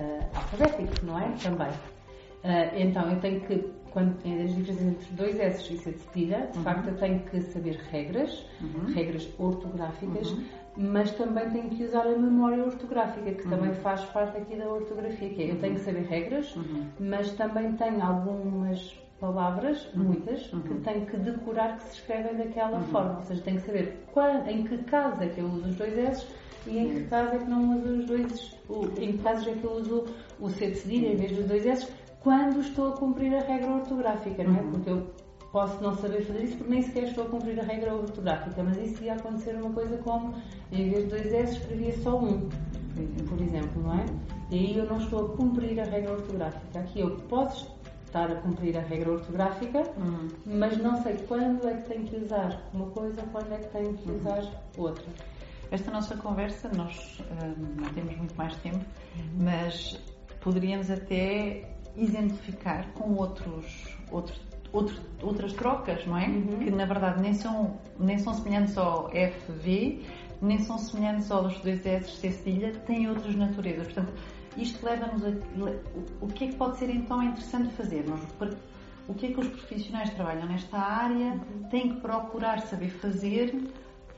uh, 0.00 0.26
alfabético, 0.32 1.04
não 1.04 1.18
é? 1.18 1.32
Também. 1.42 1.68
Uh, 1.68 2.76
então 2.76 3.10
eu 3.10 3.20
tenho 3.20 3.40
que 3.40 3.68
quando 3.98 4.16
tem 4.22 4.40
as 4.44 4.54
diferenças 4.54 4.86
entre 4.86 5.14
dois 5.16 5.40
S 5.40 5.74
e 5.74 5.76
C 5.76 5.90
de 5.90 5.98
cedilha, 5.98 6.48
de 6.52 6.58
uhum. 6.58 6.64
facto 6.64 6.88
eu 6.88 6.96
tenho 6.98 7.18
que 7.20 7.40
saber 7.40 7.80
regras, 7.90 8.46
uhum. 8.60 8.94
regras 8.94 9.28
ortográficas, 9.40 10.30
uhum. 10.30 10.44
mas 10.76 11.10
também 11.10 11.50
tenho 11.50 11.68
que 11.68 11.82
usar 11.82 12.06
a 12.06 12.16
memória 12.16 12.64
ortográfica, 12.64 13.32
que 13.32 13.42
também 13.48 13.70
uhum. 13.70 13.74
faz 13.74 14.04
parte 14.04 14.38
aqui 14.38 14.54
da 14.54 14.68
ortografia, 14.68 15.30
que 15.30 15.42
é, 15.42 15.50
eu 15.50 15.58
tenho 15.58 15.74
que 15.74 15.80
saber 15.80 16.06
regras, 16.06 16.54
uhum. 16.54 16.86
mas 17.00 17.32
também 17.32 17.72
tenho 17.72 18.00
algumas 18.00 18.96
palavras, 19.18 19.84
uhum. 19.96 20.04
muitas, 20.04 20.46
que 20.46 20.74
tenho 20.84 21.06
que 21.06 21.16
decorar 21.16 21.78
que 21.78 21.82
se 21.82 21.94
escrevem 21.94 22.36
daquela 22.36 22.80
forma, 22.82 23.16
ou 23.18 23.24
seja, 23.24 23.42
tenho 23.42 23.56
que 23.56 23.66
saber 23.66 24.04
quando, 24.12 24.46
em 24.46 24.62
que 24.62 24.78
caso 24.84 25.20
é 25.24 25.26
que 25.26 25.40
eu 25.40 25.46
uso 25.46 25.70
os 25.70 25.74
dois 25.74 25.98
S 25.98 26.26
e 26.68 26.78
em 26.78 26.88
que 26.88 27.04
caso 27.06 27.34
é 27.34 27.38
que 27.38 27.50
não 27.50 27.76
uso 27.76 27.94
os 27.94 28.04
dois, 28.06 28.56
em 29.00 29.12
que 29.12 29.18
casos 29.18 29.48
é 29.48 29.52
que 29.54 29.64
eu 29.64 29.72
uso 29.72 30.04
o 30.38 30.48
C 30.50 30.70
de 30.70 30.76
cedilha 30.76 31.08
em 31.08 31.16
vez 31.16 31.32
dos 31.32 31.46
dois 31.46 31.66
S, 31.66 31.88
quando 32.20 32.60
estou 32.60 32.88
a 32.88 32.96
cumprir 32.96 33.34
a 33.34 33.40
regra 33.40 33.70
ortográfica, 33.70 34.44
não 34.44 34.56
é? 34.56 34.60
Uhum. 34.60 34.70
Porque 34.72 34.90
eu 34.90 35.06
posso 35.52 35.82
não 35.82 35.96
saber 35.96 36.24
fazer 36.24 36.44
isso 36.44 36.56
porque 36.56 36.70
nem 36.70 36.82
sequer 36.82 37.04
estou 37.04 37.24
a 37.24 37.28
cumprir 37.28 37.58
a 37.58 37.62
regra 37.62 37.94
ortográfica, 37.94 38.62
mas 38.62 38.76
isso 38.76 39.02
ia 39.02 39.14
acontecer 39.14 39.54
uma 39.54 39.72
coisa 39.72 39.96
como, 39.98 40.34
em 40.70 40.90
vez 40.90 41.04
de 41.04 41.10
dois 41.10 41.32
S, 41.32 41.52
escrevia 41.54 41.96
só 41.98 42.18
um, 42.18 42.48
por 43.28 43.40
exemplo, 43.40 43.82
não 43.82 43.94
é? 43.94 44.04
E 44.50 44.58
aí 44.58 44.78
eu 44.78 44.86
não 44.86 44.98
estou 44.98 45.26
a 45.26 45.36
cumprir 45.36 45.78
a 45.80 45.84
regra 45.84 46.12
ortográfica. 46.12 46.80
Aqui 46.80 47.00
eu 47.00 47.16
posso 47.28 47.70
estar 48.06 48.30
a 48.30 48.34
cumprir 48.36 48.76
a 48.76 48.80
regra 48.80 49.12
ortográfica, 49.12 49.82
uhum. 49.96 50.28
mas 50.46 50.78
não 50.78 51.02
sei 51.02 51.16
quando 51.28 51.68
é 51.68 51.74
que 51.74 51.88
tenho 51.88 52.04
que 52.04 52.16
usar 52.16 52.60
uma 52.72 52.86
coisa, 52.86 53.22
quando 53.30 53.52
é 53.52 53.58
que 53.58 53.68
tenho 53.68 53.94
que 53.94 54.10
usar 54.10 54.42
outra. 54.76 55.04
Esta 55.70 55.90
nossa 55.90 56.16
conversa, 56.16 56.70
nós 56.74 57.22
não 57.76 57.88
temos 57.92 58.16
muito 58.16 58.34
mais 58.36 58.56
tempo, 58.56 58.78
uhum. 58.78 59.44
mas 59.44 60.00
poderíamos 60.40 60.90
até 60.90 61.68
identificar 61.98 62.86
com 62.92 63.14
outros, 63.14 63.96
outros, 64.10 64.40
outras 65.22 65.52
trocas, 65.52 66.06
não 66.06 66.16
é? 66.16 66.26
Uhum. 66.26 66.58
Que 66.58 66.70
na 66.70 66.84
verdade 66.84 67.20
nem 67.20 67.34
são, 67.34 67.78
nem 67.98 68.18
são 68.18 68.34
semelhantes 68.34 68.76
ao 68.76 69.10
FV, 69.10 70.02
nem 70.40 70.58
são 70.58 70.78
semelhantes 70.78 71.30
aos 71.30 71.58
dois 71.60 71.84
S 71.84 72.16
cedilha, 72.16 72.72
têm 72.86 73.08
outras 73.08 73.34
naturezas. 73.34 73.86
Portanto, 73.86 74.12
isto 74.56 74.84
leva-nos 74.84 75.24
a. 75.24 75.30
O 76.20 76.26
que 76.28 76.44
é 76.44 76.48
que 76.48 76.56
pode 76.56 76.78
ser 76.78 76.90
então 76.90 77.22
interessante 77.22 77.72
fazermos? 77.74 78.20
O 79.06 79.14
que 79.14 79.26
é 79.26 79.32
que 79.32 79.40
os 79.40 79.48
profissionais 79.48 80.10
que 80.10 80.16
trabalham 80.16 80.46
nesta 80.46 80.76
área 80.76 81.32
uhum. 81.32 81.68
têm 81.70 81.94
que 81.94 82.00
procurar 82.00 82.60
saber 82.60 82.90
fazer 82.90 83.54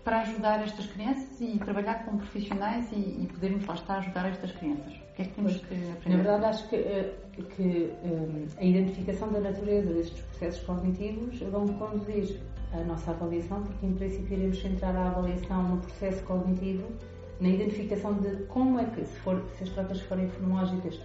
para 0.02 0.22
ajudar 0.22 0.62
estas 0.62 0.86
crianças 0.86 1.40
e 1.40 1.58
trabalhar 1.58 2.04
com 2.04 2.16
profissionais 2.16 2.90
e, 2.92 2.96
e 2.96 3.28
podermos 3.30 3.64
lá 3.66 3.74
estar 3.74 3.94
a 3.94 3.98
ajudar 3.98 4.26
estas 4.26 4.50
crianças? 4.52 4.94
Que 5.20 5.24
é 5.24 5.28
que 5.28 5.34
temos 5.34 5.56
que 5.56 5.74
aprender? 5.74 6.08
Na 6.08 6.16
verdade, 6.16 6.44
acho 6.46 6.68
que, 6.68 6.76
eh, 6.76 7.14
que 7.56 7.92
um, 8.04 8.46
a 8.56 8.64
identificação 8.64 9.30
da 9.30 9.40
natureza 9.40 9.92
destes 9.92 10.20
processos 10.20 10.62
cognitivos 10.64 11.38
vão 11.40 11.66
conduzir 11.68 12.40
a 12.72 12.78
nossa 12.84 13.10
avaliação, 13.10 13.62
porque 13.62 13.86
em 13.86 13.92
princípio 13.92 14.38
iremos 14.38 14.60
centrar 14.60 14.96
a 14.96 15.08
avaliação 15.08 15.62
no 15.62 15.76
processo 15.78 16.22
cognitivo, 16.22 16.86
na 17.40 17.48
identificação 17.48 18.14
de 18.14 18.44
como 18.44 18.78
é 18.78 18.84
que, 18.84 19.04
se, 19.04 19.16
for, 19.18 19.42
se 19.58 19.64
as 19.64 19.70
trocas 19.70 20.00
forem 20.02 20.28
fonológicas, 20.28 21.00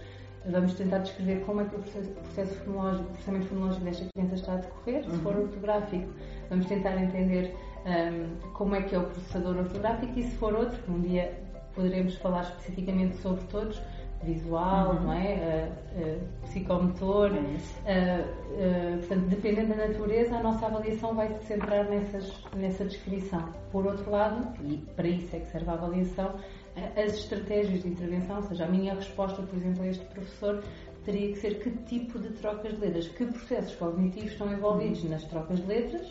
vamos 0.46 0.74
tentar 0.74 0.98
descrever 0.98 1.40
como 1.44 1.60
é 1.60 1.64
que 1.64 1.76
o 1.76 1.78
processo, 1.80 2.54
fonológico, 2.64 3.04
o 3.04 3.12
processamento 3.12 3.46
fonológico 3.46 3.84
desta 3.84 4.06
criança 4.14 4.34
está 4.34 4.52
a 4.52 4.56
decorrer. 4.56 5.04
Se 5.04 5.18
for 5.18 5.34
uhum. 5.34 5.42
ortográfico, 5.42 6.08
vamos 6.48 6.66
tentar 6.66 6.96
entender 7.02 7.54
um, 7.84 8.50
como 8.52 8.76
é 8.76 8.82
que 8.82 8.94
é 8.94 8.98
o 8.98 9.04
processador 9.04 9.56
ortográfico 9.56 10.18
e 10.18 10.22
se 10.22 10.36
for 10.36 10.54
outro, 10.54 10.78
um 10.88 11.00
dia 11.00 11.46
poderemos 11.74 12.14
falar 12.16 12.42
especificamente 12.42 13.16
sobre 13.18 13.44
todos, 13.44 13.80
visual, 14.22 14.94
uhum. 14.94 15.02
não 15.02 15.12
é? 15.12 15.70
Uh, 15.96 16.02
uh, 16.02 16.20
psicomotor. 16.42 17.30
Uh, 17.32 18.98
portanto, 18.98 19.26
dependendo 19.28 19.74
da 19.74 19.88
natureza, 19.88 20.36
a 20.36 20.42
nossa 20.42 20.66
avaliação 20.66 21.14
vai 21.14 21.28
se 21.38 21.46
centrar 21.46 21.88
nessas, 21.88 22.32
nessa 22.54 22.84
descrição. 22.84 23.48
Por 23.70 23.86
outro 23.86 24.10
lado, 24.10 24.48
e 24.64 24.78
para 24.94 25.08
isso 25.08 25.34
é 25.34 25.40
que 25.40 25.50
serve 25.50 25.70
a 25.70 25.74
avaliação, 25.74 26.34
as 26.96 27.14
estratégias 27.14 27.82
de 27.82 27.88
intervenção, 27.88 28.36
ou 28.36 28.42
seja, 28.42 28.64
a 28.64 28.68
minha 28.68 28.94
resposta, 28.94 29.42
por 29.42 29.56
exemplo, 29.56 29.82
a 29.82 29.86
este 29.86 30.04
professor 30.06 30.62
teria 31.04 31.32
que 31.32 31.38
ser 31.38 31.60
que 31.60 31.70
tipo 31.84 32.18
de 32.18 32.30
trocas 32.30 32.74
de 32.74 32.80
letras, 32.80 33.08
que 33.08 33.24
processos 33.26 33.74
cognitivos 33.76 34.32
estão 34.32 34.52
envolvidos 34.52 35.04
uhum. 35.04 35.10
nas 35.10 35.24
trocas 35.24 35.60
de 35.60 35.66
letras 35.66 36.08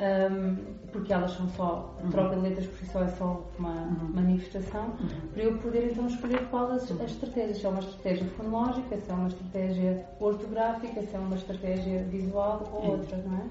um, 0.00 0.56
porque 0.90 1.12
elas 1.12 1.32
são 1.32 1.48
só, 1.50 1.94
uhum. 2.02 2.10
troca 2.10 2.36
de 2.36 2.42
letras 2.42 2.66
por 2.66 2.78
si 2.78 2.86
só 2.86 3.02
é 3.02 3.08
só 3.08 3.46
uma 3.58 3.70
uhum. 3.70 4.10
manifestação, 4.14 4.86
uhum. 5.00 5.28
para 5.32 5.42
eu 5.42 5.58
poder 5.58 5.92
então 5.92 6.06
escolher 6.06 6.46
qual 6.50 6.72
as, 6.72 6.90
as 6.90 7.10
estratégias, 7.10 7.58
se 7.58 7.66
é 7.66 7.68
uma 7.68 7.80
estratégia 7.80 8.26
fonológica, 8.36 8.96
se 8.96 9.10
é 9.10 9.14
uma 9.14 9.28
estratégia 9.28 10.06
ortográfica, 10.18 11.02
se 11.02 11.14
é 11.14 11.18
uma 11.18 11.36
estratégia 11.36 12.02
visual 12.04 12.68
ou 12.72 12.84
é. 12.84 12.88
outra, 12.88 13.16
não 13.18 13.36
é? 13.38 13.44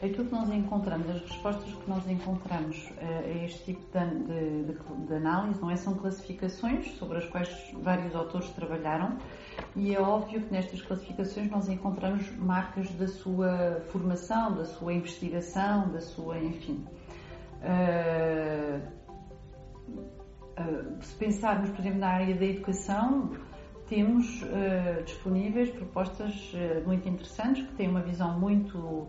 aquilo 0.00 0.26
que 0.26 0.32
nós 0.32 0.48
encontramos, 0.52 1.10
as 1.10 1.22
respostas 1.22 1.74
que 1.74 1.90
nós 1.90 2.08
encontramos 2.08 2.88
uh, 2.90 3.24
a 3.24 3.44
este 3.44 3.64
tipo 3.64 3.84
de, 3.92 4.72
de, 4.72 5.06
de, 5.06 5.14
análise, 5.14 5.60
não 5.60 5.70
é? 5.70 5.76
São 5.76 5.94
classificações 5.94 6.92
sobre 6.92 7.18
as 7.18 7.26
quais 7.26 7.48
vários 7.82 8.14
autores 8.14 8.48
trabalharam 8.50 9.16
e 9.76 9.94
é 9.94 10.00
óbvio 10.00 10.42
que 10.42 10.52
nestas 10.52 10.82
classificações 10.82 11.50
nós 11.50 11.68
encontramos 11.68 12.30
marcas 12.36 12.90
da 12.92 13.06
sua 13.06 13.82
formação, 13.90 14.54
da 14.54 14.64
sua 14.64 14.92
investigação, 14.92 15.88
da 15.90 16.00
sua, 16.00 16.38
enfim. 16.38 16.84
Uh, 17.62 18.80
uh, 20.60 21.02
se 21.02 21.14
pensarmos, 21.14 21.70
por 21.70 21.80
exemplo, 21.80 22.00
na 22.00 22.08
área 22.08 22.34
da 22.34 22.44
educação, 22.44 23.32
temos 23.86 24.44
disponíveis 25.06 25.70
propostas 25.70 26.52
muito 26.84 27.08
interessantes 27.08 27.66
que 27.66 27.74
têm 27.74 27.88
uma 27.88 28.02
visão 28.02 28.38
muito 28.38 29.08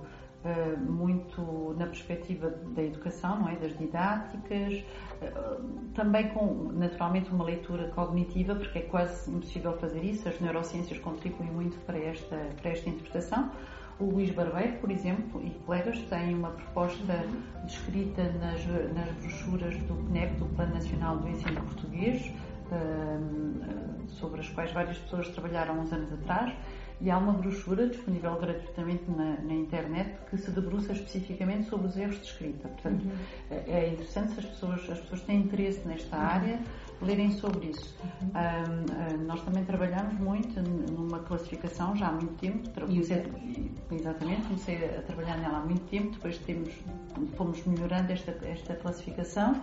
muito 0.78 1.76
na 1.78 1.86
perspectiva 1.86 2.50
da 2.50 2.82
educação, 2.82 3.40
não 3.40 3.50
é? 3.50 3.56
Das 3.56 3.78
didáticas, 3.78 4.84
eh, 5.22 5.58
também 5.94 6.30
com 6.30 6.72
naturalmente 6.74 7.30
uma 7.32 7.44
leitura 7.44 7.90
cognitiva, 7.90 8.56
porque 8.56 8.80
é 8.80 8.82
quase 8.84 9.30
impossível 9.30 9.78
fazer 9.78 10.04
isso, 10.04 10.28
as 10.30 10.40
neurociências 10.40 11.00
contribuem 11.00 11.52
muito 11.52 11.78
para 11.86 11.98
esta, 11.98 12.38
para 12.62 12.72
esta 12.72 12.90
interpretação. 12.90 13.52
O 14.00 14.06
Luís 14.06 14.32
Barbeiro, 14.32 14.78
por 14.78 14.90
exemplo, 14.90 15.42
e 15.44 15.50
colegas 15.66 16.00
têm 16.04 16.34
uma 16.34 16.52
proposta 16.52 17.22
descrita 17.66 18.24
nas, 18.40 18.66
nas 18.94 19.12
brochuras 19.18 19.76
do 19.80 19.96
PNEP, 20.08 20.36
do 20.36 20.46
Plano 20.56 20.74
Nacional 20.74 21.18
do 21.18 21.28
Ensino 21.28 21.62
Português, 21.62 22.32
sobre 24.12 24.42
as 24.42 24.50
quais 24.50 24.72
várias 24.72 24.98
pessoas 24.98 25.28
trabalharam 25.30 25.80
uns 25.80 25.92
anos 25.92 26.12
atrás, 26.14 26.54
e 27.02 27.10
há 27.10 27.18
uma 27.18 27.32
brochura 27.32 27.88
disponível 27.88 28.36
gratuitamente 28.36 29.10
na, 29.10 29.38
na, 29.42 29.54
internet 29.54 30.18
que 30.30 30.38
se 30.38 30.52
debruça 30.52 30.92
especificamente 30.92 31.70
sobre 31.70 31.88
os 31.88 31.96
erros 31.96 32.18
de 32.18 32.26
escrita. 32.26 32.68
Portanto, 32.68 33.06
uhum. 33.06 33.12
é, 33.50 33.86
é 33.86 33.90
interessante 33.90 34.34
se 34.34 34.40
as 34.40 34.46
pessoas, 34.46 34.90
as 34.90 35.00
pessoas 35.00 35.22
têm 35.22 35.40
interesse 35.40 35.88
nesta 35.88 36.18
uhum. 36.18 36.24
área 36.24 36.60
lerem 37.02 37.32
sobre 37.32 37.68
isso. 37.68 37.96
Uhum. 38.22 39.22
Um, 39.22 39.26
nós 39.26 39.42
também 39.44 39.64
trabalhamos 39.64 40.20
muito 40.20 40.60
numa 40.62 41.20
classificação 41.20 41.96
já 41.96 42.08
há 42.08 42.12
muito 42.12 42.36
tempo. 42.38 42.70
Comecei, 42.82 43.24
exatamente, 43.92 44.42
comecei 44.42 44.98
a 44.98 45.02
trabalhar 45.02 45.38
nela 45.38 45.60
há 45.60 45.66
muito 45.66 45.86
tempo, 45.90 46.12
depois 46.12 46.38
temos, 46.40 46.74
fomos 47.38 47.66
melhorando 47.66 48.12
esta, 48.12 48.38
esta 48.46 48.76
classificação. 48.76 49.62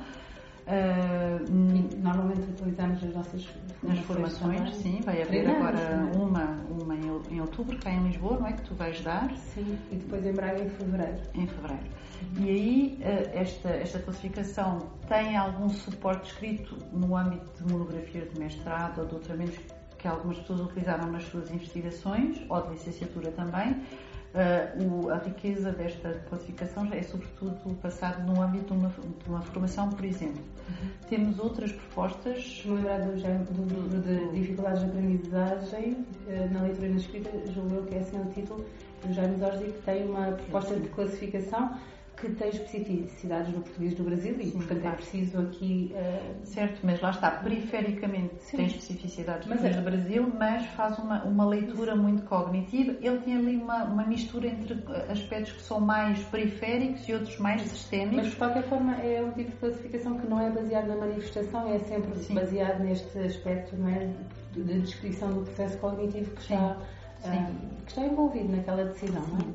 Uh, 0.67 1.97
normalmente 2.03 2.41
utilizamos 2.51 3.03
as 3.05 3.15
nossas 3.15 3.49
nas 3.83 4.01
formações, 4.01 4.75
sim, 4.77 5.01
vai 5.05 5.23
haver 5.23 5.49
agora 5.49 5.79
é? 5.79 6.17
uma, 6.17 6.59
uma 6.69 6.95
em, 6.97 7.37
em, 7.37 7.41
outubro, 7.41 7.79
cá 7.79 7.93
em 7.93 8.03
Lisboa, 8.03 8.39
não 8.41 8.49
é? 8.49 8.53
Que 8.53 8.63
tu 8.63 8.75
vais 8.75 9.01
dar. 9.01 9.31
Sim, 9.37 9.79
e 9.93 9.97
depois 9.97 10.27
em 10.27 10.33
Braga 10.33 10.65
em 10.65 10.69
fevereiro. 10.71 11.19
Em 11.35 11.47
fevereiro. 11.47 11.85
E 12.39 12.51
aí, 12.51 12.99
uh, 13.01 13.39
esta, 13.39 13.69
esta 13.69 13.99
classificação 14.01 14.91
tem 15.07 15.37
algum 15.37 15.69
suporte 15.69 16.33
escrito 16.33 16.77
no 16.93 17.17
âmbito 17.17 17.63
de 17.63 17.73
monografias 17.73 18.33
de 18.33 18.41
mestrado 18.41 19.03
ou 19.03 19.07
doutoramentos 19.07 19.59
que 19.99 20.09
algumas 20.09 20.39
pessoas 20.39 20.61
utilizaram 20.61 21.11
nas 21.11 21.25
suas 21.25 21.51
investigações, 21.51 22.41
ou 22.49 22.63
de 22.63 22.73
licenciatura 22.73 23.31
também, 23.33 23.83
Uh, 24.37 25.07
o, 25.07 25.11
a 25.11 25.17
riqueza 25.17 25.73
desta 25.73 26.13
classificação 26.29 26.87
já 26.87 26.97
é 26.97 27.03
sobretudo 27.03 27.75
passado 27.81 28.23
no 28.31 28.43
âmbito 28.43 28.75
de 28.75 28.81
uma, 28.81 28.91
de 28.91 29.29
uma 29.31 29.41
formação, 29.41 29.89
por 29.89 30.05
exemplo. 30.05 30.43
Uhum. 30.69 30.91
Temos 31.09 31.39
outras 31.39 31.73
propostas. 31.73 32.63
Me 32.67 32.75
lembrar 32.75 32.99
do, 32.99 33.15
do, 33.15 33.89
do, 33.89 34.03
de 34.03 34.39
dificuldades 34.39 34.81
de 34.81 34.91
aprendizagem 34.91 35.93
uh, 36.27 36.53
na 36.53 36.63
leitura 36.65 36.87
e 36.87 36.91
na 36.91 36.97
escrita, 36.97 37.31
julgo 37.55 37.87
que 37.87 37.95
é 37.95 38.01
assim 38.01 38.21
o 38.21 38.27
título, 38.27 38.67
do 39.07 39.15
Jaime 39.15 39.39
Zorzi, 39.39 39.65
que 39.65 39.83
tem 39.87 40.07
uma 40.07 40.33
proposta 40.33 40.79
de 40.79 40.89
classificação 40.91 41.79
que 42.17 42.31
tem 42.31 42.49
especificidades 42.49 43.53
no 43.53 43.61
português 43.61 43.95
do 43.95 44.05
Brasil 44.05 44.37
e, 44.41 44.47
Sim, 44.47 44.53
portanto, 44.53 44.79
é 44.79 44.81
claro. 44.81 44.97
é 44.97 44.97
preciso 44.97 45.39
aqui. 45.39 45.95
Uh... 45.95 46.47
Certo, 46.47 46.81
mas 46.83 47.01
lá 47.01 47.11
está, 47.11 47.31
perifericamente 47.31 48.35
Sim. 48.41 48.57
tem 48.57 48.67
especificidades 48.67 49.47
mas 49.47 49.63
é... 49.63 49.71
do 49.71 49.83
Brasil, 49.83 50.33
mas 50.39 50.65
faz 50.69 50.99
uma, 50.99 51.23
uma 51.25 51.47
leitura 51.47 51.95
muito 51.95 52.23
cognitiva. 52.25 52.97
Ele 53.03 53.19
tem 53.19 53.37
ali 53.37 53.57
uma, 53.57 53.85
uma 53.85 54.07
mistura 54.07 54.49
entre 54.49 54.83
aspectos 55.11 55.53
que 55.53 55.63
são 55.63 55.79
mais 55.79 56.19
periféricos 56.25 57.07
e 57.09 57.13
outros 57.13 57.39
mais 57.39 57.63
sistémicos. 57.63 58.17
Mas, 58.17 58.31
de 58.31 58.37
qualquer 58.37 58.63
forma, 58.65 58.97
é 58.97 59.23
um 59.23 59.33
tipo 59.33 59.51
de 59.51 59.57
classificação 59.57 60.19
que 60.19 60.27
não 60.27 60.41
é 60.41 60.51
baseado 60.51 60.87
na 60.87 60.97
manifestação, 60.97 61.69
é 61.69 61.79
sempre 61.81 62.17
Sim. 62.17 62.35
baseado 62.35 62.81
neste 62.81 63.19
aspecto 63.19 63.77
não 63.77 63.89
é, 63.89 64.11
de 64.53 64.81
descrição 64.81 65.33
do 65.33 65.43
processo 65.43 65.77
cognitivo 65.79 66.31
que 66.31 66.41
está, 66.41 66.79
uh, 67.25 67.85
que 67.85 67.91
está 67.91 68.03
envolvido 68.03 68.57
naquela 68.57 68.85
decisão. 68.85 69.23
Não 69.23 69.39
é? 69.39 69.46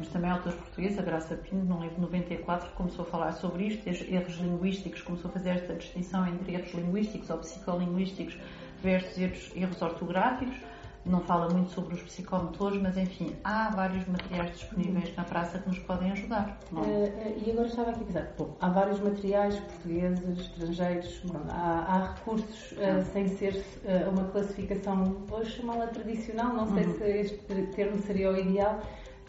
Mas 0.00 0.08
também 0.08 0.30
autores 0.30 0.58
portugueses, 0.58 0.98
a 0.98 1.02
Graça 1.02 1.36
Pinto, 1.36 1.66
no 1.66 1.78
livro 1.82 2.00
94, 2.00 2.70
começou 2.70 3.04
a 3.04 3.08
falar 3.08 3.32
sobre 3.32 3.66
isto, 3.66 3.86
erros 3.86 4.34
linguísticos, 4.38 5.02
começou 5.02 5.28
a 5.30 5.34
fazer 5.34 5.50
esta 5.50 5.74
distinção 5.74 6.26
entre 6.26 6.54
erros 6.54 6.72
linguísticos 6.72 7.28
ou 7.28 7.36
psicolinguísticos 7.36 8.38
versus 8.82 9.18
erros, 9.18 9.52
erros 9.54 9.82
ortográficos. 9.82 10.56
Não 11.04 11.20
fala 11.20 11.48
muito 11.50 11.70
sobre 11.70 11.94
os 11.94 12.02
psicomotores, 12.02 12.80
mas 12.80 12.96
enfim, 12.96 13.34
há 13.44 13.70
vários 13.70 14.06
materiais 14.06 14.52
disponíveis 14.52 15.14
na 15.16 15.24
praça 15.24 15.58
que 15.58 15.68
nos 15.68 15.78
podem 15.80 16.12
ajudar. 16.12 16.58
Uh, 16.72 17.44
e 17.44 17.50
agora 17.50 17.68
estava 17.68 17.90
aqui 17.90 18.02
a 18.02 18.04
pensar, 18.04 18.34
bom, 18.38 18.56
há 18.60 18.68
vários 18.68 19.00
materiais 19.00 19.58
portugueses, 19.58 20.38
estrangeiros, 20.40 21.20
bom, 21.24 21.40
há, 21.48 21.84
há, 21.88 22.14
recursos 22.14 22.72
uh, 22.72 23.02
sem 23.12 23.28
ser 23.28 23.54
uh, 23.84 24.10
uma 24.10 24.24
classificação, 24.24 25.24
vou 25.26 25.44
chamá-la 25.44 25.86
tradicional, 25.86 26.54
não 26.54 26.66
sei 26.74 26.84
uhum. 26.84 26.98
se 26.98 27.04
este 27.04 27.66
termo 27.74 27.98
seria 28.02 28.30
o 28.30 28.38
ideal, 28.38 28.80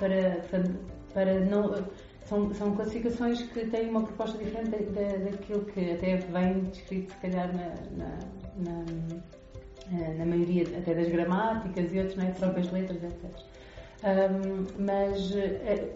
para, 0.01 0.67
para 1.13 1.39
não. 1.41 1.85
São, 2.25 2.53
são 2.53 2.73
classificações 2.75 3.41
que 3.41 3.65
têm 3.65 3.89
uma 3.89 4.03
proposta 4.03 4.37
diferente 4.37 4.69
daquilo 4.69 5.65
que 5.65 5.91
até 5.91 6.15
vem 6.15 6.61
descrito, 6.65 7.11
se 7.11 7.17
calhar, 7.19 7.49
na, 7.53 7.67
na, 7.97 8.15
na, 8.57 8.85
eh, 9.91 10.13
na 10.17 10.25
maioria 10.25 10.63
até 10.77 10.93
das 10.93 11.09
gramáticas 11.09 11.91
e 11.91 11.99
outros, 11.99 12.15
não 12.15 12.25
é? 12.25 12.31
próprias 12.31 12.71
letras, 12.71 13.03
etc. 13.03 13.51
Um, 14.03 14.65
mas 14.79 15.35
eh, 15.35 15.95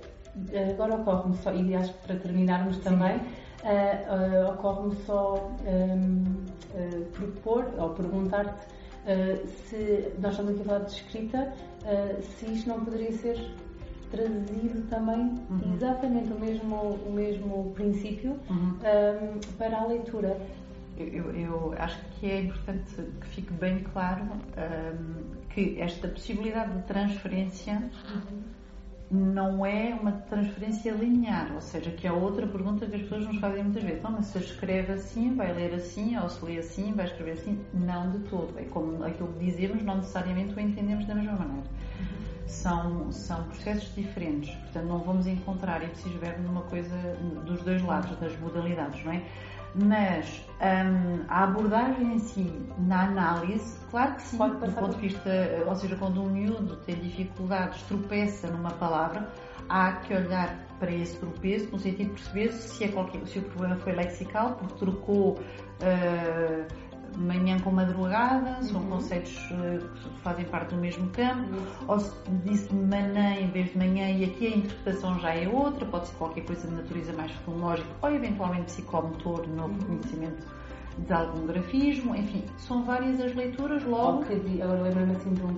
agora 0.72 0.96
ocorre-me 0.96 1.38
só, 1.38 1.54
e 1.54 1.74
acho 1.74 1.94
que 1.94 2.08
para 2.08 2.16
terminarmos 2.18 2.78
também, 2.80 3.16
uh, 3.16 4.48
uh, 4.48 4.54
ocorre-me 4.54 4.96
só 5.06 5.50
um, 5.66 6.24
uh, 6.74 7.06
propor 7.12 7.66
ou 7.78 7.92
perguntar-te 7.92 8.76
se 9.70 10.12
nós 10.20 10.32
estamos 10.32 10.54
aqui 10.54 10.62
a 10.62 10.66
falar 10.66 10.80
de 10.80 10.92
escrita, 10.94 11.54
se 12.40 12.52
isto 12.52 12.68
não 12.68 12.84
poderia 12.84 13.12
ser 13.12 13.38
trazido 14.16 14.88
também 14.90 15.20
uhum. 15.50 15.74
exatamente 15.76 16.32
o 16.32 16.40
mesmo, 16.40 16.76
o 17.06 17.12
mesmo 17.14 17.72
princípio 17.76 18.40
uhum. 18.50 18.78
um, 18.80 19.40
para 19.58 19.78
a 19.78 19.86
leitura. 19.86 20.40
Eu, 20.98 21.36
eu, 21.36 21.76
acho 21.78 22.00
que 22.12 22.26
é 22.32 22.42
importante 22.42 22.96
que 23.20 23.28
fique 23.28 23.52
bem 23.52 23.80
claro 23.80 24.24
um, 24.24 25.46
que 25.50 25.80
esta 25.82 26.08
possibilidade 26.08 26.74
de 26.74 26.84
transferência 26.84 27.92
uhum. 28.14 29.34
não 29.34 29.66
é 29.66 29.94
uma 29.94 30.14
transferência 30.14 30.94
linear, 30.94 31.54
ou 31.54 31.60
seja, 31.60 31.92
que 31.92 32.08
é 32.08 32.12
outra 32.14 32.48
pergunta 32.48 32.86
que 32.86 32.96
as 32.96 33.02
pessoas 33.02 33.28
nos 33.28 33.40
fazem 33.40 33.64
muitas 33.64 33.84
vezes. 33.84 34.02
Não, 34.02 34.12
mas 34.12 34.28
se 34.28 34.38
escreve 34.38 34.94
assim, 34.94 35.36
vai 35.36 35.52
ler 35.54 35.74
assim, 35.74 36.18
ou 36.18 36.30
se 36.30 36.46
lê 36.46 36.60
assim, 36.60 36.94
vai 36.94 37.08
escrever 37.08 37.32
assim. 37.32 37.60
Não 37.74 38.12
de 38.12 38.20
todo. 38.30 38.58
É 38.58 38.64
como 38.64 39.04
aquilo 39.04 39.34
que 39.34 39.46
dizemos, 39.46 39.84
não 39.84 39.98
necessariamente 39.98 40.56
o 40.56 40.60
entendemos 40.62 41.06
da 41.06 41.14
mesma 41.14 41.34
maneira 41.34 41.68
são, 42.46 43.12
são 43.12 43.44
processos 43.44 43.94
diferentes, 43.96 44.54
portanto 44.56 44.86
não 44.86 45.00
vamos 45.00 45.28
encontrar 45.28 45.84
ipsis 45.84 46.14
verbo 46.14 46.44
numa 46.44 46.62
coisa 46.64 46.96
dos 47.46 47.62
dois 47.64 47.82
lados, 47.82 48.16
das 48.18 48.38
modalidades, 48.40 49.04
não 49.04 49.14
é? 49.14 49.22
Mas 49.78 50.42
um, 50.62 51.26
a 51.28 51.44
abordagem 51.44 52.14
em 52.14 52.20
si, 52.20 52.50
na 52.80 53.08
análise, 53.08 53.78
claro 53.92 54.16
que 54.16 54.22
sim, 54.22 54.38
do 54.38 54.72
ponto 54.72 54.96
de 54.96 55.02
vista, 55.02 55.30
ou 55.68 55.76
seja, 55.76 55.98
quando 55.98 56.24
um 56.24 56.30
miúdo 56.30 56.78
tem 56.78 56.96
dificuldades, 56.96 57.82
tropeça 57.84 58.48
numa 58.48 58.72
palavra, 58.72 59.30
há 59.68 59.92
que 59.94 60.14
olhar 60.14 60.66
para 60.80 60.92
esse 60.92 61.18
tropeço 61.18 61.70
no 61.72 61.80
sentido 61.80 62.14
de 62.16 62.22
perceber 62.22 62.52
se, 62.54 62.84
é 62.86 62.88
qualquer, 62.88 63.26
se 63.28 63.40
o 63.40 63.42
problema 63.44 63.76
foi 63.78 63.94
lexical, 63.94 64.56
porque 64.56 64.76
trocou 64.76 65.32
uh, 65.32 66.66
manhã 67.18 67.60
com 67.60 67.72
madrugada, 67.72 68.62
são 68.64 68.82
uhum. 68.82 68.90
conceitos 68.90 69.36
eh, 69.52 69.80
que 69.80 70.22
fazem 70.22 70.46
parte 70.46 70.76
do 70.76 70.82
mesmo 70.82 71.10
campo, 71.10 71.56
uhum. 71.56 71.88
ou 71.88 72.00
se 72.00 72.14
disse 72.44 72.74
manhã 72.74 73.36
em 73.40 73.50
vez 73.52 73.72
de 73.72 73.78
manhã 73.78 74.10
e 74.10 74.26
aqui 74.26 74.48
a 74.48 74.58
interpretação 74.58 75.20
já 75.20 75.34
é 75.36 75.48
outra, 75.48 75.86
pode 75.86 76.08
ser 76.08 76.16
qualquer 76.16 76.46
coisa 76.46 76.68
de 76.68 76.76
natureza 76.76 77.14
mais 77.14 77.32
fonológica 77.32 77.90
ou 78.02 78.10
eventualmente 78.10 78.66
psicomotor 78.66 79.48
no 79.48 79.66
uhum. 79.66 79.74
reconhecimento 79.80 80.46
de 80.98 81.14
algum 81.14 81.46
grafismo, 81.46 82.16
enfim, 82.16 82.44
são 82.58 82.84
várias 82.84 83.20
as 83.20 83.36
leituras 83.36 83.84
logo. 83.84 84.22
Okay, 84.22 84.62
agora 84.62 84.82
lembro-me 84.84 85.12
assim 85.16 85.34
de 85.34 85.44
um. 85.44 85.58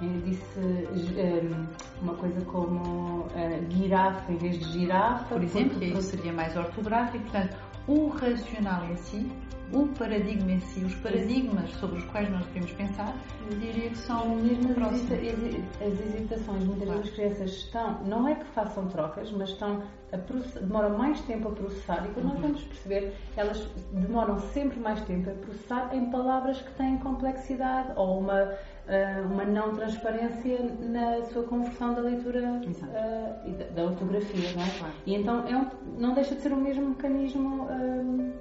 Eu 0.00 0.20
disse 0.22 0.60
um, 0.60 1.18
eh, 1.18 1.66
uma 2.00 2.14
coisa 2.14 2.40
como 2.46 3.20
uh, 3.20 3.70
girafa 3.70 4.32
em 4.32 4.36
vez 4.36 4.58
de 4.58 4.64
girafa. 4.72 5.34
Por 5.34 5.42
exemplo, 5.42 5.70
porque... 5.70 5.86
isso 5.86 6.02
seria 6.02 6.32
mais 6.32 6.56
ortográfico, 6.56 7.22
portanto, 7.24 7.56
o 7.86 8.08
racional 8.08 8.84
em 8.86 8.96
si 8.96 9.30
o 9.72 9.86
paradigma 9.88 10.52
em 10.52 10.60
si, 10.60 10.80
os 10.84 10.94
paradigmas 10.96 11.70
sobre 11.74 11.98
os 11.98 12.04
quais 12.06 12.30
nós 12.30 12.44
devemos 12.46 12.72
pensar, 12.72 13.14
eu 13.50 13.58
diria 13.58 13.90
que 13.90 13.98
são 13.98 14.36
mesmo 14.36 14.72
as, 14.84 14.94
as 14.94 16.00
hesitações. 16.00 16.64
Muitas 16.64 16.84
claro. 16.84 17.00
vezes 17.00 17.10
as 17.10 17.10
crianças 17.10 17.50
estão, 17.50 18.04
não 18.04 18.28
é 18.28 18.34
que 18.34 18.44
façam 18.46 18.86
trocas, 18.88 19.30
mas 19.32 19.50
estão 19.50 19.82
a 20.12 20.16
demoram 20.60 20.96
mais 20.96 21.20
tempo 21.22 21.48
a 21.48 21.50
processar 21.52 22.06
e 22.06 22.14
quando 22.14 22.26
uhum. 22.26 22.32
nós 22.32 22.40
vamos 22.40 22.64
perceber, 22.64 23.12
elas 23.36 23.68
demoram 23.92 24.38
sempre 24.38 24.80
mais 24.80 25.00
tempo 25.02 25.28
a 25.28 25.34
processar 25.34 25.94
em 25.94 26.10
palavras 26.10 26.62
que 26.62 26.70
têm 26.72 26.96
complexidade 26.98 27.92
ou 27.96 28.20
uma 28.20 28.54
Uh, 28.88 29.30
uma 29.30 29.44
não 29.44 29.74
transparência 29.74 30.58
na 30.80 31.22
sua 31.26 31.42
conversão 31.42 31.92
da 31.92 32.00
leitura 32.00 32.40
uh, 32.40 33.46
e 33.46 33.52
da, 33.74 33.82
ortografia, 33.82 34.50
não 34.56 34.62
é? 34.62 34.78
Claro. 34.78 34.94
E 35.04 35.14
então 35.14 35.46
é 35.46 35.54
um, 35.54 35.66
não 35.98 36.14
deixa 36.14 36.34
de 36.34 36.40
ser 36.40 36.54
o 36.54 36.56
mesmo 36.56 36.88
mecanismo 36.88 37.64
uh, 37.64 38.32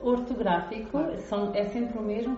ortográfico 0.00 0.98
são, 1.28 1.54
é 1.54 1.64
sempre 1.66 1.98
o 1.98 2.02
mesmo, 2.02 2.36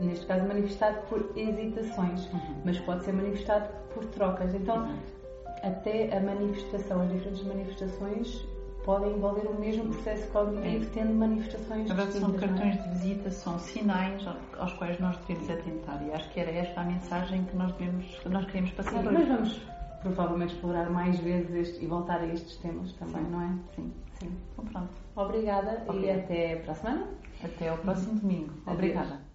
neste 0.00 0.26
caso 0.26 0.46
manifestado 0.46 0.98
por 1.08 1.30
hesitações, 1.36 2.32
uhum. 2.32 2.56
mas 2.64 2.78
pode 2.80 3.04
ser 3.04 3.12
manifestado 3.12 3.68
por 3.92 4.04
trocas. 4.06 4.54
Então, 4.54 4.84
uhum. 4.84 4.98
até 5.62 6.16
a 6.16 6.20
manifestação, 6.20 7.02
as 7.02 7.12
diferentes 7.12 7.42
manifestações 7.44 8.46
podem 8.84 9.12
envolver 9.14 9.46
o 9.46 9.58
mesmo 9.58 9.92
processo 9.92 10.30
cognitivo, 10.30 10.84
é. 10.84 10.88
tendo 10.92 11.14
manifestações 11.14 11.88
verdade, 11.88 12.12
são 12.12 12.34
é? 12.34 12.38
cartões 12.38 12.76
é? 12.76 12.82
de 12.82 12.88
visita, 12.90 13.30
são 13.30 13.58
sinais 13.58 14.22
aos 14.58 14.72
quais 14.74 15.00
nós 15.00 15.16
devemos 15.26 15.50
atentar 15.50 16.02
e 16.06 16.12
acho 16.12 16.30
que 16.30 16.40
era 16.40 16.50
esta 16.50 16.82
a 16.82 16.84
mensagem 16.84 17.44
que 17.44 17.56
nós, 17.56 17.72
devemos, 17.72 18.06
que 18.18 18.28
nós 18.28 18.44
queríamos 18.44 18.70
passar 18.72 18.90
Sim, 18.90 19.08
hoje. 19.08 19.12
Mas 19.12 19.28
vamos 19.28 19.62
provavelmente 20.02 20.54
explorar 20.54 20.90
mais 20.90 21.18
vezes 21.18 21.50
este, 21.54 21.84
e 21.84 21.86
voltar 21.86 22.20
a 22.20 22.26
estes 22.26 22.56
temas 22.58 22.92
também, 22.92 23.24
Sim. 23.24 23.30
não 23.30 23.42
é? 23.42 23.54
Sim. 23.74 23.92
Sim. 24.18 24.36
Então 24.52 24.64
pronto. 24.66 24.92
Obrigada 25.16 25.84
e 25.86 25.90
Ok. 25.90 26.10
até 26.10 26.56
para 26.56 26.72
a 26.72 26.74
semana. 26.74 27.08
Até 27.42 27.68
ao 27.68 27.78
próximo 27.78 28.18
domingo. 28.20 28.52
Obrigada. 28.66 29.33